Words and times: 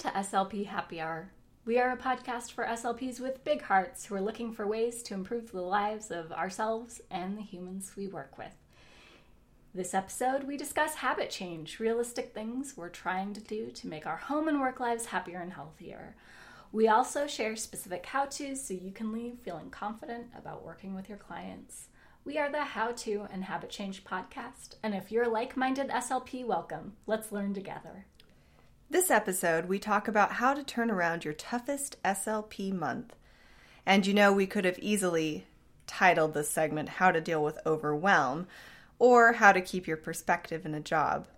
To 0.00 0.08
SLP 0.08 0.64
Happy 0.64 0.98
Hour. 0.98 1.30
We 1.66 1.78
are 1.78 1.92
a 1.92 1.96
podcast 1.98 2.52
for 2.52 2.64
SLPs 2.64 3.20
with 3.20 3.44
big 3.44 3.60
hearts 3.60 4.06
who 4.06 4.14
are 4.14 4.20
looking 4.22 4.50
for 4.50 4.66
ways 4.66 5.02
to 5.02 5.12
improve 5.12 5.52
the 5.52 5.60
lives 5.60 6.10
of 6.10 6.32
ourselves 6.32 7.02
and 7.10 7.36
the 7.36 7.42
humans 7.42 7.92
we 7.98 8.06
work 8.06 8.38
with. 8.38 8.56
This 9.74 9.92
episode, 9.92 10.44
we 10.44 10.56
discuss 10.56 10.94
habit 10.94 11.28
change, 11.28 11.78
realistic 11.78 12.32
things 12.32 12.78
we're 12.78 12.88
trying 12.88 13.34
to 13.34 13.42
do 13.42 13.70
to 13.72 13.88
make 13.88 14.06
our 14.06 14.16
home 14.16 14.48
and 14.48 14.58
work 14.58 14.80
lives 14.80 15.04
happier 15.04 15.38
and 15.38 15.52
healthier. 15.52 16.16
We 16.72 16.88
also 16.88 17.26
share 17.26 17.54
specific 17.54 18.06
how 18.06 18.24
to's 18.24 18.62
so 18.64 18.72
you 18.72 18.92
can 18.92 19.12
leave 19.12 19.40
feeling 19.40 19.68
confident 19.68 20.28
about 20.34 20.64
working 20.64 20.94
with 20.94 21.10
your 21.10 21.18
clients. 21.18 21.88
We 22.24 22.38
are 22.38 22.50
the 22.50 22.64
How 22.64 22.92
To 22.92 23.26
and 23.30 23.44
Habit 23.44 23.68
Change 23.68 24.02
podcast, 24.04 24.76
and 24.82 24.94
if 24.94 25.12
you're 25.12 25.24
a 25.24 25.28
like 25.28 25.58
minded 25.58 25.90
SLP, 25.90 26.46
welcome. 26.46 26.94
Let's 27.06 27.32
learn 27.32 27.52
together. 27.52 28.06
This 28.92 29.08
episode, 29.08 29.66
we 29.66 29.78
talk 29.78 30.08
about 30.08 30.32
how 30.32 30.52
to 30.52 30.64
turn 30.64 30.90
around 30.90 31.24
your 31.24 31.32
toughest 31.32 32.02
SLP 32.04 32.72
month. 32.72 33.14
And 33.86 34.04
you 34.04 34.12
know, 34.12 34.32
we 34.32 34.48
could 34.48 34.64
have 34.64 34.80
easily 34.80 35.46
titled 35.86 36.34
this 36.34 36.50
segment 36.50 36.88
How 36.88 37.12
to 37.12 37.20
Deal 37.20 37.40
with 37.40 37.60
Overwhelm 37.64 38.48
or 38.98 39.34
How 39.34 39.52
to 39.52 39.60
Keep 39.60 39.86
Your 39.86 39.96
Perspective 39.96 40.66
in 40.66 40.74
a 40.74 40.80
Job. 40.80 41.28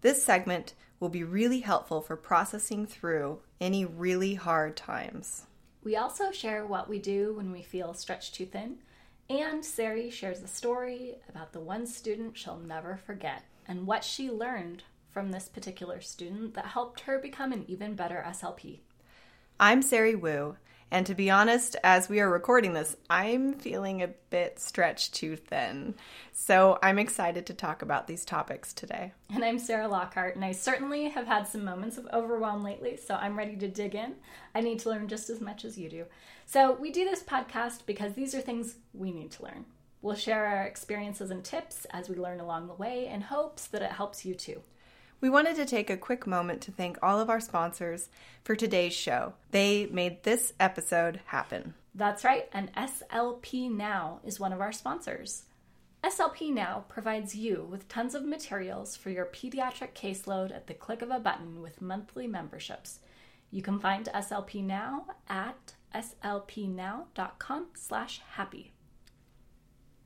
This 0.00 0.24
segment 0.24 0.72
will 0.98 1.10
be 1.10 1.22
really 1.22 1.60
helpful 1.60 2.00
for 2.00 2.16
processing 2.16 2.86
through 2.86 3.40
any 3.60 3.84
really 3.84 4.36
hard 4.36 4.74
times. 4.74 5.44
We 5.84 5.94
also 5.94 6.32
share 6.32 6.64
what 6.64 6.88
we 6.88 6.98
do 6.98 7.34
when 7.34 7.52
we 7.52 7.60
feel 7.60 7.92
stretched 7.92 8.34
too 8.34 8.46
thin, 8.46 8.78
and 9.28 9.62
Sarie 9.62 10.10
shares 10.10 10.42
a 10.42 10.48
story 10.48 11.16
about 11.28 11.52
the 11.52 11.60
one 11.60 11.86
student 11.86 12.38
she'll 12.38 12.56
never 12.56 12.96
forget 12.96 13.42
and 13.66 13.86
what 13.86 14.04
she 14.04 14.30
learned 14.30 14.84
from 15.18 15.32
this 15.32 15.48
particular 15.48 16.00
student 16.00 16.54
that 16.54 16.64
helped 16.64 17.00
her 17.00 17.18
become 17.18 17.50
an 17.50 17.64
even 17.66 17.96
better 17.96 18.24
SLP. 18.24 18.78
I'm 19.58 19.82
Sarie 19.82 20.14
Wu, 20.14 20.54
and 20.92 21.04
to 21.06 21.14
be 21.16 21.28
honest, 21.28 21.74
as 21.82 22.08
we 22.08 22.20
are 22.20 22.30
recording 22.30 22.72
this, 22.72 22.96
I'm 23.10 23.54
feeling 23.54 24.00
a 24.00 24.14
bit 24.30 24.60
stretched 24.60 25.14
too 25.14 25.34
thin. 25.34 25.96
So 26.30 26.78
I'm 26.84 27.00
excited 27.00 27.46
to 27.46 27.52
talk 27.52 27.82
about 27.82 28.06
these 28.06 28.24
topics 28.24 28.72
today. 28.72 29.12
And 29.34 29.44
I'm 29.44 29.58
Sarah 29.58 29.88
Lockhart, 29.88 30.36
and 30.36 30.44
I 30.44 30.52
certainly 30.52 31.08
have 31.08 31.26
had 31.26 31.48
some 31.48 31.64
moments 31.64 31.98
of 31.98 32.06
overwhelm 32.12 32.62
lately, 32.62 32.96
so 32.96 33.16
I'm 33.16 33.36
ready 33.36 33.56
to 33.56 33.66
dig 33.66 33.96
in. 33.96 34.14
I 34.54 34.60
need 34.60 34.78
to 34.78 34.88
learn 34.88 35.08
just 35.08 35.30
as 35.30 35.40
much 35.40 35.64
as 35.64 35.76
you 35.76 35.90
do. 35.90 36.04
So 36.46 36.74
we 36.74 36.92
do 36.92 37.04
this 37.04 37.24
podcast 37.24 37.86
because 37.86 38.12
these 38.12 38.36
are 38.36 38.40
things 38.40 38.76
we 38.94 39.10
need 39.10 39.32
to 39.32 39.42
learn. 39.42 39.64
We'll 40.00 40.14
share 40.14 40.46
our 40.46 40.62
experiences 40.62 41.32
and 41.32 41.42
tips 41.44 41.88
as 41.90 42.08
we 42.08 42.14
learn 42.14 42.38
along 42.38 42.68
the 42.68 42.74
way 42.74 43.08
in 43.08 43.22
hopes 43.22 43.66
that 43.66 43.82
it 43.82 43.90
helps 43.90 44.24
you 44.24 44.36
too. 44.36 44.62
We 45.20 45.30
wanted 45.30 45.56
to 45.56 45.66
take 45.66 45.90
a 45.90 45.96
quick 45.96 46.28
moment 46.28 46.60
to 46.62 46.70
thank 46.70 46.96
all 47.02 47.18
of 47.18 47.28
our 47.28 47.40
sponsors 47.40 48.08
for 48.44 48.54
today's 48.54 48.94
show. 48.94 49.32
They 49.50 49.86
made 49.86 50.22
this 50.22 50.52
episode 50.60 51.18
happen. 51.26 51.74
That's 51.92 52.22
right, 52.22 52.48
and 52.52 52.72
SLP 52.74 53.68
Now 53.68 54.20
is 54.24 54.38
one 54.38 54.52
of 54.52 54.60
our 54.60 54.70
sponsors. 54.70 55.42
SLP 56.04 56.54
Now 56.54 56.84
provides 56.88 57.34
you 57.34 57.66
with 57.68 57.88
tons 57.88 58.14
of 58.14 58.24
materials 58.24 58.94
for 58.94 59.10
your 59.10 59.26
pediatric 59.26 59.94
caseload 59.94 60.54
at 60.54 60.68
the 60.68 60.74
click 60.74 61.02
of 61.02 61.10
a 61.10 61.18
button 61.18 61.60
with 61.60 61.82
monthly 61.82 62.28
memberships. 62.28 63.00
You 63.50 63.62
can 63.62 63.80
find 63.80 64.08
SLP 64.14 64.62
Now 64.62 65.06
at 65.28 65.74
slpnow.com/happy. 65.92 68.72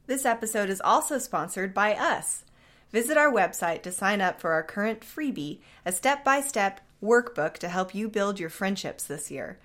This 0.06 0.24
episode 0.24 0.70
is 0.70 0.80
also 0.80 1.18
sponsored 1.18 1.74
by 1.74 1.94
us. 1.94 2.44
Visit 2.92 3.16
our 3.16 3.32
website 3.32 3.82
to 3.82 3.90
sign 3.90 4.20
up 4.20 4.40
for 4.40 4.52
our 4.52 4.62
current 4.62 5.00
freebie, 5.00 5.60
a 5.84 5.92
step 5.92 6.22
by 6.22 6.40
step 6.42 6.80
workbook 7.02 7.54
to 7.54 7.68
help 7.68 7.94
you 7.94 8.08
build 8.08 8.38
your 8.38 8.50
friendships 8.50 9.04
this 9.04 9.30
year. 9.30 9.58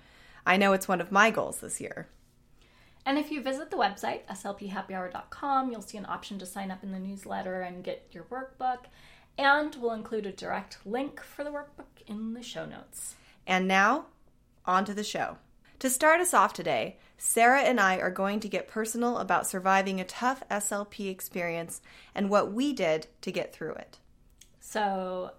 I 0.46 0.56
know 0.56 0.72
it's 0.72 0.88
one 0.88 1.00
of 1.00 1.12
my 1.12 1.30
goals 1.30 1.58
this 1.60 1.78
year. 1.78 2.08
And 3.04 3.18
if 3.18 3.30
you 3.30 3.42
visit 3.42 3.70
the 3.70 3.76
website, 3.76 4.26
slphappyhour.com, 4.26 5.70
you'll 5.70 5.82
see 5.82 5.98
an 5.98 6.06
option 6.06 6.38
to 6.38 6.46
sign 6.46 6.70
up 6.70 6.82
in 6.82 6.92
the 6.92 6.98
newsletter 6.98 7.60
and 7.60 7.84
get 7.84 8.08
your 8.12 8.24
workbook. 8.24 8.86
And 9.36 9.76
we'll 9.76 9.92
include 9.92 10.26
a 10.26 10.32
direct 10.32 10.78
link 10.86 11.22
for 11.22 11.44
the 11.44 11.50
workbook 11.50 12.02
in 12.06 12.34
the 12.34 12.42
show 12.42 12.64
notes. 12.64 13.14
And 13.46 13.68
now, 13.68 14.06
on 14.64 14.84
to 14.86 14.94
the 14.94 15.04
show. 15.04 15.38
To 15.78 15.88
start 15.88 16.20
us 16.20 16.34
off 16.34 16.52
today, 16.52 16.96
Sarah 17.18 17.62
and 17.62 17.80
I 17.80 17.96
are 17.96 18.10
going 18.10 18.38
to 18.40 18.48
get 18.48 18.68
personal 18.68 19.18
about 19.18 19.46
surviving 19.46 20.00
a 20.00 20.04
tough 20.04 20.42
SLP 20.48 21.10
experience 21.10 21.82
and 22.14 22.30
what 22.30 22.52
we 22.52 22.72
did 22.72 23.08
to 23.22 23.32
get 23.32 23.52
through 23.52 23.72
it. 23.74 23.98
So, 24.60 25.32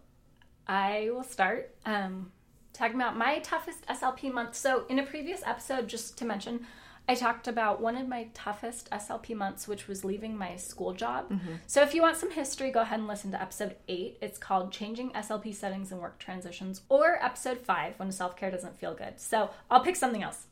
I 0.68 1.10
will 1.12 1.24
start 1.24 1.76
um, 1.86 2.32
talking 2.74 2.96
about 2.96 3.18
my 3.18 3.40
toughest 3.40 3.86
SLP 3.88 4.32
month. 4.32 4.56
So, 4.56 4.86
in 4.90 5.00
a 5.00 5.04
previous 5.04 5.42
episode, 5.46 5.88
just 5.88 6.18
to 6.18 6.26
mention, 6.26 6.66
I 7.08 7.16
talked 7.16 7.48
about 7.48 7.82
one 7.82 7.98
of 7.98 8.08
my 8.08 8.28
toughest 8.36 8.90
SLP 8.92 9.36
months, 9.36 9.68
which 9.68 9.88
was 9.88 10.04
leaving 10.04 10.38
my 10.38 10.58
school 10.58 10.94
job. 10.94 11.32
Mm-hmm. 11.32 11.54
So, 11.66 11.82
if 11.82 11.96
you 11.96 12.02
want 12.02 12.18
some 12.18 12.32
history, 12.32 12.72
go 12.72 12.82
ahead 12.82 13.00
and 13.00 13.08
listen 13.08 13.32
to 13.32 13.42
episode 13.42 13.78
eight. 13.88 14.18
It's 14.22 14.38
called 14.38 14.72
Changing 14.72 15.12
SLP 15.12 15.56
Settings 15.56 15.92
and 15.92 16.02
Work 16.02 16.20
Transitions, 16.20 16.82
or 16.90 17.24
episode 17.24 17.60
five, 17.60 17.94
When 17.98 18.12
Self 18.12 18.36
Care 18.36 18.52
Doesn't 18.52 18.78
Feel 18.80 18.94
Good. 18.94 19.20
So, 19.20 19.50
I'll 19.72 19.82
pick 19.82 19.96
something 19.96 20.22
else. 20.22 20.46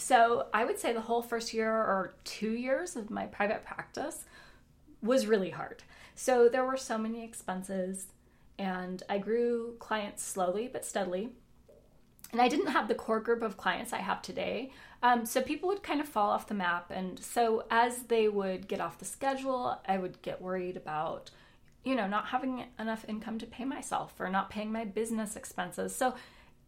So 0.00 0.46
I 0.54 0.64
would 0.64 0.78
say 0.78 0.92
the 0.92 1.02
whole 1.02 1.22
first 1.22 1.52
year 1.52 1.70
or 1.70 2.14
two 2.24 2.52
years 2.52 2.96
of 2.96 3.10
my 3.10 3.26
private 3.26 3.64
practice 3.64 4.24
was 5.02 5.26
really 5.26 5.50
hard. 5.50 5.82
So 6.14 6.48
there 6.48 6.64
were 6.64 6.76
so 6.76 6.96
many 6.96 7.22
expenses, 7.22 8.06
and 8.58 9.02
I 9.08 9.18
grew 9.18 9.76
clients 9.78 10.22
slowly 10.22 10.68
but 10.72 10.84
steadily. 10.84 11.30
And 12.32 12.40
I 12.40 12.48
didn't 12.48 12.68
have 12.68 12.88
the 12.88 12.94
core 12.94 13.20
group 13.20 13.42
of 13.42 13.56
clients 13.56 13.92
I 13.92 13.98
have 13.98 14.22
today. 14.22 14.70
Um, 15.02 15.26
so 15.26 15.42
people 15.42 15.68
would 15.68 15.82
kind 15.82 16.00
of 16.00 16.08
fall 16.08 16.30
off 16.30 16.46
the 16.46 16.54
map. 16.54 16.90
And 16.90 17.18
so 17.18 17.64
as 17.70 18.04
they 18.04 18.28
would 18.28 18.68
get 18.68 18.80
off 18.80 18.98
the 18.98 19.04
schedule, 19.04 19.80
I 19.86 19.98
would 19.98 20.22
get 20.22 20.40
worried 20.40 20.76
about, 20.76 21.30
you 21.84 21.94
know, 21.94 22.06
not 22.06 22.26
having 22.26 22.64
enough 22.78 23.04
income 23.08 23.38
to 23.38 23.46
pay 23.46 23.64
myself 23.64 24.14
or 24.18 24.30
not 24.30 24.48
paying 24.48 24.70
my 24.72 24.84
business 24.84 25.36
expenses. 25.36 25.94
So 25.94 26.14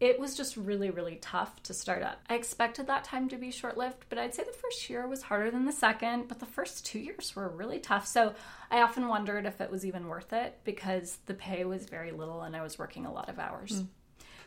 it 0.03 0.19
was 0.19 0.35
just 0.35 0.57
really, 0.57 0.89
really 0.89 1.15
tough 1.21 1.63
to 1.63 1.73
start 1.73 2.03
up. 2.03 2.19
I 2.29 2.35
expected 2.35 2.87
that 2.87 3.05
time 3.05 3.29
to 3.29 3.37
be 3.37 3.51
short 3.51 3.77
lived, 3.77 4.03
but 4.09 4.17
I'd 4.17 4.35
say 4.35 4.43
the 4.43 4.51
first 4.51 4.89
year 4.89 5.07
was 5.07 5.21
harder 5.21 5.49
than 5.49 5.65
the 5.65 5.71
second, 5.71 6.27
but 6.27 6.41
the 6.41 6.45
first 6.45 6.85
two 6.85 6.99
years 6.99 7.33
were 7.37 7.47
really 7.47 7.79
tough. 7.79 8.05
So 8.05 8.33
I 8.69 8.81
often 8.81 9.07
wondered 9.07 9.45
if 9.45 9.61
it 9.61 9.71
was 9.71 9.85
even 9.85 10.09
worth 10.09 10.33
it 10.33 10.59
because 10.65 11.19
the 11.25 11.33
pay 11.33 11.63
was 11.63 11.85
very 11.85 12.11
little 12.11 12.41
and 12.41 12.53
I 12.53 12.61
was 12.61 12.77
working 12.77 13.05
a 13.05 13.13
lot 13.13 13.29
of 13.29 13.39
hours. 13.39 13.81
Mm. 13.81 13.87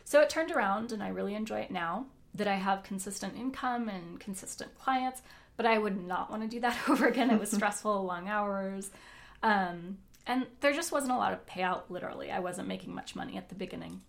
So 0.03 0.21
it 0.21 0.29
turned 0.29 0.51
around 0.51 0.91
and 0.91 1.01
I 1.01 1.07
really 1.07 1.33
enjoy 1.33 1.61
it 1.61 1.71
now 1.71 2.05
that 2.35 2.47
I 2.47 2.57
have 2.57 2.83
consistent 2.83 3.35
income 3.35 3.89
and 3.89 4.19
consistent 4.19 4.77
clients, 4.77 5.23
but 5.55 5.65
I 5.65 5.79
would 5.79 5.99
not 6.05 6.29
want 6.29 6.43
to 6.43 6.47
do 6.47 6.59
that 6.59 6.77
over 6.87 7.07
again. 7.07 7.31
It 7.31 7.39
was 7.39 7.49
stressful, 7.55 8.05
long 8.05 8.27
hours. 8.27 8.91
Um, 9.41 9.97
and 10.27 10.45
there 10.59 10.73
just 10.73 10.91
wasn't 10.91 11.13
a 11.13 11.17
lot 11.17 11.33
of 11.33 11.47
payout, 11.47 11.89
literally. 11.89 12.29
I 12.29 12.41
wasn't 12.41 12.67
making 12.67 12.93
much 12.93 13.15
money 13.15 13.37
at 13.37 13.49
the 13.49 13.55
beginning. 13.55 14.01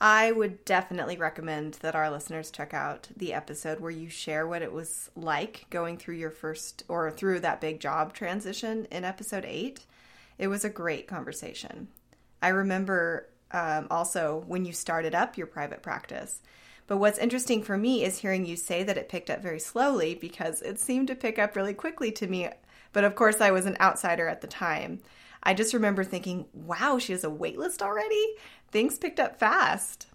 I 0.00 0.32
would 0.32 0.64
definitely 0.64 1.16
recommend 1.16 1.74
that 1.74 1.94
our 1.94 2.10
listeners 2.10 2.50
check 2.50 2.74
out 2.74 3.08
the 3.16 3.32
episode 3.32 3.80
where 3.80 3.90
you 3.90 4.10
share 4.10 4.46
what 4.46 4.62
it 4.62 4.72
was 4.72 5.10
like 5.16 5.66
going 5.70 5.96
through 5.96 6.16
your 6.16 6.30
first 6.30 6.84
or 6.88 7.10
through 7.10 7.40
that 7.40 7.60
big 7.60 7.80
job 7.80 8.12
transition 8.12 8.86
in 8.90 9.04
episode 9.04 9.44
eight. 9.46 9.86
It 10.38 10.48
was 10.48 10.64
a 10.64 10.70
great 10.70 11.06
conversation. 11.06 11.88
I 12.42 12.48
remember 12.48 13.28
um, 13.52 13.86
also 13.90 14.44
when 14.46 14.66
you 14.66 14.72
started 14.72 15.14
up 15.14 15.38
your 15.38 15.46
private 15.46 15.82
practice. 15.82 16.42
But 16.86 16.98
what's 16.98 17.18
interesting 17.18 17.62
for 17.62 17.76
me 17.76 18.04
is 18.04 18.18
hearing 18.18 18.46
you 18.46 18.56
say 18.56 18.82
that 18.82 18.98
it 18.98 19.08
picked 19.08 19.30
up 19.30 19.42
very 19.42 19.58
slowly 19.58 20.14
because 20.14 20.62
it 20.62 20.78
seemed 20.78 21.08
to 21.08 21.14
pick 21.14 21.38
up 21.38 21.56
really 21.56 21.74
quickly 21.74 22.12
to 22.12 22.26
me. 22.26 22.48
But 22.92 23.04
of 23.04 23.14
course, 23.14 23.40
I 23.40 23.50
was 23.50 23.66
an 23.66 23.76
outsider 23.80 24.28
at 24.28 24.40
the 24.40 24.46
time. 24.46 25.00
I 25.46 25.54
just 25.54 25.72
remember 25.72 26.02
thinking, 26.02 26.46
wow, 26.52 26.98
she 26.98 27.12
has 27.12 27.22
a 27.22 27.28
waitlist 27.28 27.80
already? 27.80 28.34
Things 28.72 28.98
picked 28.98 29.20
up 29.20 29.38
fast. 29.38 30.08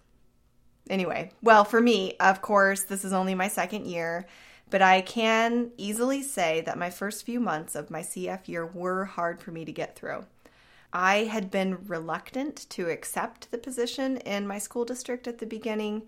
Anyway, 0.90 1.32
well, 1.42 1.64
for 1.64 1.80
me, 1.80 2.16
of 2.20 2.42
course, 2.42 2.82
this 2.82 3.02
is 3.02 3.14
only 3.14 3.34
my 3.34 3.48
second 3.48 3.86
year, 3.86 4.26
but 4.68 4.82
I 4.82 5.00
can 5.00 5.70
easily 5.78 6.22
say 6.22 6.60
that 6.60 6.78
my 6.78 6.90
first 6.90 7.24
few 7.24 7.40
months 7.40 7.74
of 7.74 7.90
my 7.90 8.02
CF 8.02 8.46
year 8.46 8.66
were 8.66 9.06
hard 9.06 9.40
for 9.40 9.52
me 9.52 9.64
to 9.64 9.72
get 9.72 9.96
through. 9.96 10.26
I 10.92 11.24
had 11.24 11.50
been 11.50 11.86
reluctant 11.86 12.66
to 12.68 12.90
accept 12.90 13.50
the 13.50 13.56
position 13.56 14.18
in 14.18 14.46
my 14.46 14.58
school 14.58 14.84
district 14.84 15.26
at 15.26 15.38
the 15.38 15.46
beginning 15.46 16.02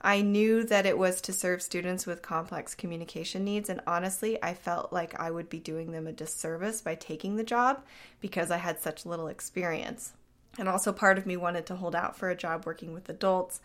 I 0.00 0.22
knew 0.22 0.62
that 0.64 0.86
it 0.86 0.96
was 0.96 1.20
to 1.22 1.32
serve 1.32 1.60
students 1.60 2.06
with 2.06 2.22
complex 2.22 2.74
communication 2.74 3.44
needs, 3.44 3.68
and 3.68 3.80
honestly, 3.86 4.40
I 4.42 4.54
felt 4.54 4.92
like 4.92 5.18
I 5.18 5.30
would 5.30 5.48
be 5.48 5.58
doing 5.58 5.90
them 5.90 6.06
a 6.06 6.12
disservice 6.12 6.80
by 6.80 6.94
taking 6.94 7.36
the 7.36 7.44
job 7.44 7.82
because 8.20 8.50
I 8.50 8.58
had 8.58 8.80
such 8.80 9.06
little 9.06 9.26
experience. 9.26 10.12
And 10.56 10.68
also, 10.68 10.92
part 10.92 11.18
of 11.18 11.26
me 11.26 11.36
wanted 11.36 11.66
to 11.66 11.76
hold 11.76 11.94
out 11.94 12.16
for 12.16 12.30
a 12.30 12.36
job 12.36 12.64
working 12.64 12.92
with 12.92 13.08
adults. 13.08 13.60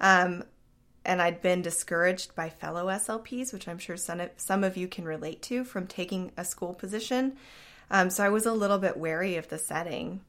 Um, 0.00 0.44
and 1.04 1.22
I'd 1.22 1.40
been 1.40 1.62
discouraged 1.62 2.34
by 2.34 2.48
fellow 2.48 2.86
SLPs, 2.86 3.52
which 3.52 3.68
I'm 3.68 3.78
sure 3.78 3.96
some 3.96 4.20
of, 4.20 4.30
some 4.36 4.64
of 4.64 4.76
you 4.76 4.88
can 4.88 5.04
relate 5.04 5.40
to, 5.42 5.64
from 5.64 5.86
taking 5.86 6.32
a 6.36 6.44
school 6.44 6.74
position. 6.74 7.36
Um, 7.90 8.10
so 8.10 8.24
I 8.24 8.28
was 8.28 8.44
a 8.44 8.52
little 8.52 8.78
bit 8.78 8.96
wary 8.96 9.36
of 9.36 9.48
the 9.48 9.58
setting. 9.58 10.22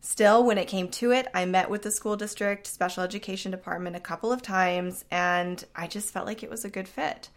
Still, 0.00 0.44
when 0.44 0.58
it 0.58 0.66
came 0.66 0.88
to 0.88 1.10
it, 1.12 1.28
I 1.34 1.44
met 1.44 1.68
with 1.68 1.82
the 1.82 1.90
school 1.90 2.16
district 2.16 2.66
special 2.66 3.02
education 3.02 3.50
department 3.50 3.96
a 3.96 4.00
couple 4.00 4.32
of 4.32 4.40
times 4.40 5.04
and 5.10 5.62
I 5.76 5.86
just 5.86 6.10
felt 6.10 6.26
like 6.26 6.42
it 6.42 6.50
was 6.50 6.64
a 6.64 6.70
good 6.70 6.88
fit. 6.88 7.28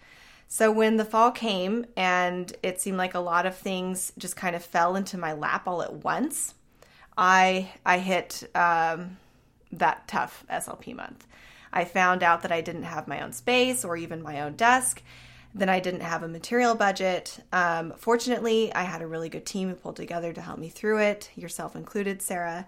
So 0.48 0.72
when 0.72 0.98
the 0.98 1.06
fall 1.06 1.32
came 1.32 1.86
and 1.98 2.56
it 2.64 2.80
seemed 2.80 2.98
like 2.98 3.16
a 3.16 3.20
lot 3.20 3.46
of 3.46 3.58
things 3.58 4.14
just 4.18 4.36
kind 4.36 4.56
of 4.56 4.64
fell 4.64 4.96
into 4.96 5.18
my 5.18 5.34
lap 5.34 5.68
all 5.68 5.82
at 5.82 6.04
once, 6.04 6.54
I 7.18 7.72
I 7.86 8.00
hit 8.00 8.50
um, 8.56 9.18
that 9.72 10.08
tough 10.08 10.46
SLP 10.50 10.96
month. 10.96 11.28
I 11.72 11.86
found 11.86 12.24
out 12.24 12.44
that 12.44 12.52
I 12.52 12.62
didn't 12.62 12.84
have 12.84 13.08
my 13.08 13.22
own 13.22 13.34
space 13.34 13.84
or 13.84 13.98
even 13.98 14.22
my 14.22 14.42
own 14.42 14.54
desk. 14.54 15.02
Then 15.56 15.70
I 15.70 15.80
didn't 15.80 16.02
have 16.02 16.24
a 16.24 16.28
material 16.28 16.76
budget. 16.76 17.40
Um, 17.52 17.94
fortunately, 17.98 18.74
I 18.74 18.84
had 18.84 19.02
a 19.02 19.08
really 19.08 19.30
good 19.30 19.46
team 19.46 19.70
who 19.70 19.76
pulled 19.76 19.96
together 19.96 20.34
to 20.34 20.42
help 20.42 20.58
me 20.58 20.70
through 20.70 21.00
it, 21.00 21.30
yourself 21.36 21.76
included, 21.76 22.22
Sarah. 22.22 22.66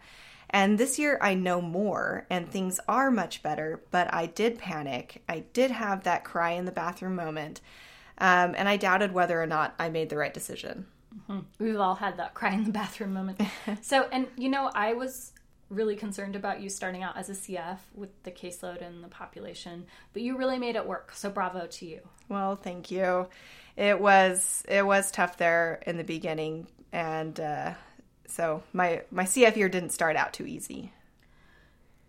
And 0.51 0.77
this 0.77 0.99
year 0.99 1.17
I 1.21 1.33
know 1.33 1.61
more 1.61 2.25
and 2.29 2.49
things 2.49 2.79
are 2.87 3.09
much 3.09 3.41
better, 3.41 3.81
but 3.91 4.13
I 4.13 4.27
did 4.27 4.59
panic. 4.59 5.23
I 5.27 5.45
did 5.53 5.71
have 5.71 6.03
that 6.03 6.23
cry 6.23 6.51
in 6.51 6.65
the 6.65 6.71
bathroom 6.71 7.15
moment. 7.15 7.61
Um, 8.19 8.53
and 8.55 8.69
I 8.69 8.77
doubted 8.77 9.11
whether 9.11 9.41
or 9.41 9.47
not 9.47 9.73
I 9.79 9.89
made 9.89 10.09
the 10.09 10.17
right 10.17 10.33
decision. 10.33 10.85
Mm-hmm. 11.29 11.39
We've 11.63 11.79
all 11.79 11.95
had 11.95 12.17
that 12.17 12.33
cry 12.33 12.53
in 12.53 12.65
the 12.65 12.71
bathroom 12.71 13.13
moment. 13.13 13.41
so, 13.81 14.07
and 14.11 14.27
you 14.37 14.49
know, 14.49 14.69
I 14.73 14.93
was 14.93 15.33
really 15.75 15.95
concerned 15.95 16.35
about 16.35 16.61
you 16.61 16.69
starting 16.69 17.03
out 17.03 17.17
as 17.17 17.29
a 17.29 17.33
CF 17.33 17.79
with 17.93 18.09
the 18.23 18.31
caseload 18.31 18.81
and 18.81 19.03
the 19.03 19.07
population, 19.07 19.85
but 20.13 20.21
you 20.21 20.37
really 20.37 20.57
made 20.57 20.75
it 20.75 20.85
work. 20.85 21.11
So 21.13 21.29
bravo 21.29 21.67
to 21.67 21.85
you. 21.85 22.01
Well, 22.29 22.55
thank 22.55 22.89
you. 22.91 23.27
It 23.75 23.99
was 23.99 24.63
it 24.67 24.85
was 24.85 25.11
tough 25.11 25.37
there 25.37 25.81
in 25.85 25.97
the 25.97 26.03
beginning, 26.03 26.67
and 26.91 27.39
uh, 27.39 27.73
so 28.27 28.63
my 28.73 29.03
my 29.11 29.23
CF 29.23 29.55
year 29.55 29.69
didn't 29.69 29.91
start 29.91 30.15
out 30.15 30.33
too 30.33 30.45
easy. 30.45 30.93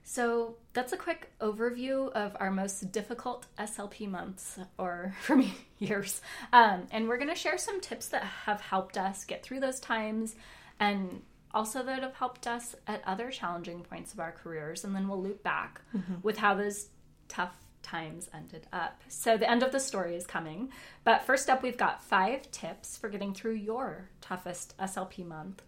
So 0.08 0.54
that's 0.72 0.92
a 0.92 0.96
quick 0.96 1.32
overview 1.40 2.12
of 2.12 2.36
our 2.38 2.52
most 2.52 2.92
difficult 2.92 3.46
SLP 3.58 4.08
months, 4.08 4.56
or 4.78 5.16
for 5.22 5.34
me, 5.34 5.52
years. 5.78 6.20
Um, 6.52 6.86
and 6.92 7.08
we're 7.08 7.16
going 7.16 7.28
to 7.28 7.34
share 7.34 7.58
some 7.58 7.80
tips 7.80 8.06
that 8.08 8.22
have 8.22 8.60
helped 8.60 8.96
us 8.96 9.24
get 9.24 9.42
through 9.42 9.60
those 9.60 9.80
times 9.80 10.36
and 10.78 11.22
also 11.56 11.82
that 11.82 12.02
have 12.02 12.14
helped 12.14 12.46
us 12.46 12.76
at 12.86 13.02
other 13.06 13.30
challenging 13.30 13.82
points 13.82 14.12
of 14.12 14.20
our 14.20 14.30
careers. 14.30 14.84
And 14.84 14.94
then 14.94 15.08
we'll 15.08 15.22
loop 15.22 15.42
back 15.42 15.80
mm-hmm. 15.96 16.16
with 16.22 16.36
how 16.36 16.54
those 16.54 16.88
tough 17.28 17.56
times 17.82 18.28
ended 18.34 18.66
up. 18.72 19.00
So 19.08 19.38
the 19.38 19.50
end 19.50 19.62
of 19.62 19.72
the 19.72 19.80
story 19.80 20.14
is 20.14 20.26
coming. 20.26 20.68
But 21.02 21.22
first 21.22 21.48
up, 21.48 21.62
we've 21.62 21.78
got 21.78 22.02
five 22.02 22.50
tips 22.50 22.98
for 22.98 23.08
getting 23.08 23.32
through 23.32 23.54
your 23.54 24.10
toughest 24.20 24.76
SLP 24.78 25.26
month. 25.26 25.62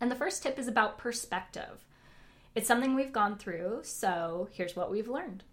And 0.00 0.10
the 0.10 0.16
first 0.16 0.42
tip 0.42 0.58
is 0.58 0.66
about 0.66 0.98
perspective. 0.98 1.84
It's 2.54 2.66
something 2.66 2.94
we've 2.94 3.12
gone 3.12 3.36
through, 3.36 3.80
so 3.84 4.48
here's 4.50 4.74
what 4.74 4.90
we've 4.90 5.08
learned. 5.08 5.44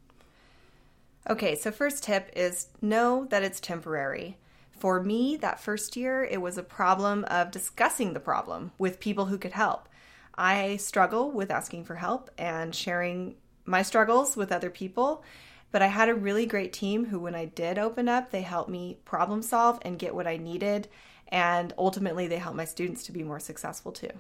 Okay, 1.30 1.54
so 1.54 1.70
first 1.70 2.04
tip 2.04 2.32
is 2.36 2.68
know 2.82 3.26
that 3.26 3.44
it's 3.44 3.60
temporary. 3.60 4.38
For 4.80 5.02
me, 5.02 5.38
that 5.38 5.60
first 5.60 5.96
year, 5.96 6.24
it 6.24 6.42
was 6.42 6.58
a 6.58 6.64
problem 6.64 7.26
of 7.26 7.52
discussing 7.52 8.14
the 8.14 8.20
problem 8.20 8.72
with 8.78 9.00
people 9.00 9.26
who 9.26 9.38
could 9.38 9.54
help. 9.54 9.90
I 10.36 10.78
struggle 10.78 11.32
with 11.32 11.50
asking 11.50 11.86
for 11.86 11.96
help 11.96 12.30
and 12.38 12.76
sharing 12.76 13.36
my 13.66 13.82
struggles 13.82 14.38
with 14.38 14.52
other 14.52 14.70
people, 14.70 15.24
but 15.72 15.82
I 15.82 15.88
had 15.88 16.10
a 16.10 16.16
really 16.16 16.46
great 16.46 16.74
team 16.74 17.06
who, 17.06 17.20
when 17.20 17.36
I 17.36 17.46
did 17.46 17.80
open 17.80 18.08
up, 18.08 18.30
they 18.30 18.44
helped 18.44 18.70
me 18.70 19.00
problem 19.04 19.42
solve 19.42 19.80
and 19.82 20.00
get 20.00 20.14
what 20.14 20.28
I 20.28 20.38
needed, 20.38 20.88
and 21.30 21.74
ultimately, 21.78 22.28
they 22.28 22.38
helped 22.38 22.56
my 22.56 22.66
students 22.66 23.04
to 23.04 23.12
be 23.12 23.24
more 23.24 23.40
successful 23.40 23.92
too. 23.92 24.12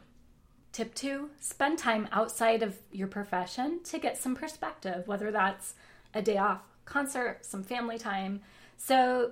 Tip 0.74 0.94
two 0.94 1.30
spend 1.39 1.80
time 1.80 2.09
outside 2.12 2.62
of 2.62 2.75
your 2.92 3.07
profession 3.07 3.81
to 3.86 3.98
get 3.98 4.18
some 4.18 4.36
perspective, 4.36 5.07
whether 5.07 5.31
that's 5.31 5.75
a 6.13 6.21
day 6.21 6.38
off, 6.38 6.62
concert, 6.86 7.45
some 7.45 7.63
family 7.63 7.98
time. 7.98 8.42
So, 8.75 9.31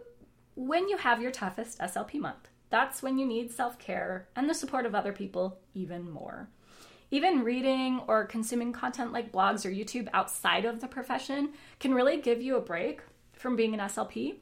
when 0.55 0.87
you 0.87 0.97
have 0.97 1.21
your 1.21 1.31
toughest 1.31 1.79
SLP 1.79 2.19
month, 2.19 2.47
that's 2.69 3.03
when 3.03 3.17
you 3.17 3.25
need 3.25 3.51
self 3.51 3.77
care 3.77 4.27
and 4.35 4.49
the 4.49 4.53
support 4.53 4.85
of 4.85 4.95
other 4.95 5.13
people 5.13 5.59
even 5.73 6.09
more. 6.09 6.49
Even 7.11 7.43
reading 7.43 8.01
or 8.07 8.25
consuming 8.25 8.73
content 8.73 9.13
like 9.13 9.31
blogs 9.31 9.65
or 9.65 9.69
YouTube 9.69 10.09
outside 10.13 10.65
of 10.65 10.81
the 10.81 10.87
profession 10.87 11.51
can 11.79 11.93
really 11.93 12.17
give 12.17 12.41
you 12.41 12.55
a 12.57 12.61
break 12.61 13.01
from 13.33 13.55
being 13.55 13.73
an 13.73 13.79
SLP 13.79 14.37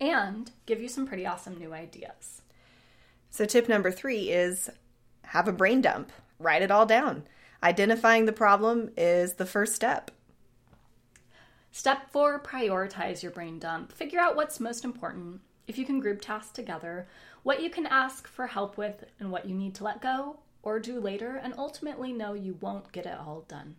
and 0.00 0.50
give 0.66 0.80
you 0.80 0.88
some 0.88 1.06
pretty 1.06 1.26
awesome 1.26 1.58
new 1.58 1.72
ideas. 1.72 2.42
So, 3.30 3.44
tip 3.44 3.68
number 3.68 3.90
three 3.90 4.30
is 4.30 4.68
have 5.24 5.48
a 5.48 5.52
brain 5.52 5.80
dump, 5.80 6.12
write 6.38 6.62
it 6.62 6.70
all 6.70 6.86
down. 6.86 7.24
Identifying 7.62 8.24
the 8.24 8.32
problem 8.32 8.90
is 8.96 9.34
the 9.34 9.46
first 9.46 9.74
step. 9.74 10.10
Step 11.72 12.10
four 12.10 12.40
prioritize 12.40 13.22
your 13.22 13.32
brain 13.32 13.58
dump. 13.58 13.92
Figure 13.92 14.20
out 14.20 14.36
what's 14.36 14.60
most 14.60 14.84
important. 14.84 15.40
If 15.66 15.78
you 15.78 15.86
can 15.86 16.00
group 16.00 16.20
tasks 16.20 16.52
together, 16.52 17.06
what 17.42 17.62
you 17.62 17.70
can 17.70 17.86
ask 17.86 18.26
for 18.26 18.46
help 18.46 18.76
with, 18.76 19.04
and 19.18 19.30
what 19.30 19.46
you 19.46 19.54
need 19.54 19.74
to 19.76 19.84
let 19.84 20.02
go 20.02 20.40
or 20.62 20.78
do 20.78 21.00
later, 21.00 21.40
and 21.42 21.54
ultimately 21.56 22.12
know 22.12 22.34
you 22.34 22.58
won't 22.60 22.92
get 22.92 23.06
it 23.06 23.18
all 23.18 23.44
done. 23.48 23.76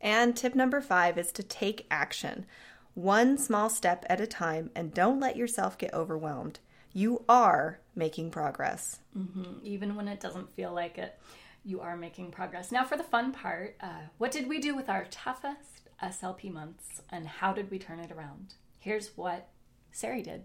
And 0.00 0.36
tip 0.36 0.54
number 0.54 0.80
five 0.80 1.18
is 1.18 1.32
to 1.32 1.42
take 1.42 1.86
action, 1.90 2.46
one 2.94 3.38
small 3.38 3.68
step 3.68 4.06
at 4.08 4.20
a 4.20 4.26
time, 4.26 4.70
and 4.74 4.94
don't 4.94 5.20
let 5.20 5.36
yourself 5.36 5.76
get 5.76 5.92
overwhelmed 5.92 6.60
you 6.94 7.24
are 7.28 7.80
making 7.94 8.30
progress. 8.30 9.00
Mm-hmm. 9.18 9.58
Even 9.64 9.96
when 9.96 10.08
it 10.08 10.20
doesn't 10.20 10.52
feel 10.52 10.72
like 10.72 10.96
it, 10.96 11.18
you 11.64 11.80
are 11.80 11.96
making 11.96 12.30
progress. 12.30 12.70
Now, 12.70 12.84
for 12.84 12.96
the 12.96 13.02
fun 13.02 13.32
part, 13.32 13.76
uh, 13.80 14.06
what 14.18 14.30
did 14.30 14.48
we 14.48 14.60
do 14.60 14.74
with 14.76 14.88
our 14.88 15.04
toughest 15.10 15.83
SLP 16.04 16.52
months 16.52 17.02
and 17.10 17.26
how 17.26 17.52
did 17.52 17.70
we 17.70 17.78
turn 17.78 17.98
it 17.98 18.12
around? 18.12 18.54
Here's 18.78 19.16
what 19.16 19.48
Sarie 19.92 20.22
did. 20.22 20.44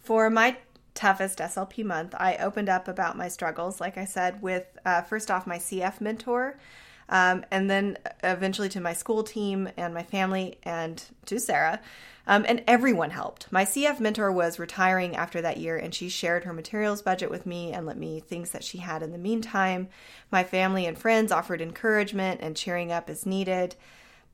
For 0.00 0.30
my 0.30 0.56
toughest 0.94 1.38
SLP 1.38 1.84
month, 1.84 2.14
I 2.16 2.36
opened 2.36 2.68
up 2.68 2.88
about 2.88 3.16
my 3.16 3.28
struggles, 3.28 3.80
like 3.80 3.98
I 3.98 4.06
said, 4.06 4.40
with 4.40 4.64
uh, 4.84 5.02
first 5.02 5.30
off 5.30 5.46
my 5.46 5.58
CF 5.58 6.00
mentor. 6.00 6.58
Um, 7.10 7.44
and 7.50 7.68
then 7.68 7.98
eventually 8.22 8.68
to 8.70 8.80
my 8.80 8.92
school 8.92 9.24
team 9.24 9.68
and 9.76 9.92
my 9.92 10.04
family 10.04 10.58
and 10.62 11.02
to 11.26 11.40
Sarah. 11.40 11.80
Um, 12.26 12.44
and 12.46 12.62
everyone 12.68 13.10
helped. 13.10 13.50
My 13.50 13.64
CF 13.64 13.98
mentor 13.98 14.30
was 14.30 14.60
retiring 14.60 15.16
after 15.16 15.42
that 15.42 15.56
year, 15.56 15.76
and 15.76 15.92
she 15.92 16.08
shared 16.08 16.44
her 16.44 16.52
materials 16.52 17.02
budget 17.02 17.28
with 17.28 17.44
me 17.46 17.72
and 17.72 17.84
let 17.84 17.98
me 17.98 18.20
things 18.20 18.50
that 18.50 18.62
she 18.62 18.78
had 18.78 19.02
in 19.02 19.10
the 19.10 19.18
meantime. 19.18 19.88
My 20.30 20.44
family 20.44 20.86
and 20.86 20.96
friends 20.96 21.32
offered 21.32 21.60
encouragement 21.60 22.40
and 22.40 22.56
cheering 22.56 22.92
up 22.92 23.10
as 23.10 23.26
needed. 23.26 23.74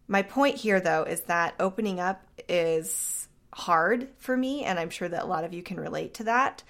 My 0.08 0.22
point 0.22 0.56
here, 0.56 0.80
though, 0.80 1.02
is 1.02 1.22
that 1.22 1.54
opening 1.58 2.00
up 2.00 2.24
is 2.48 3.28
hard 3.52 4.08
for 4.18 4.36
me, 4.36 4.64
and 4.64 4.78
I'm 4.78 4.90
sure 4.90 5.08
that 5.08 5.24
a 5.24 5.26
lot 5.26 5.44
of 5.44 5.52
you 5.52 5.62
can 5.62 5.80
relate 5.80 6.14
to 6.14 6.24
that. 6.24 6.62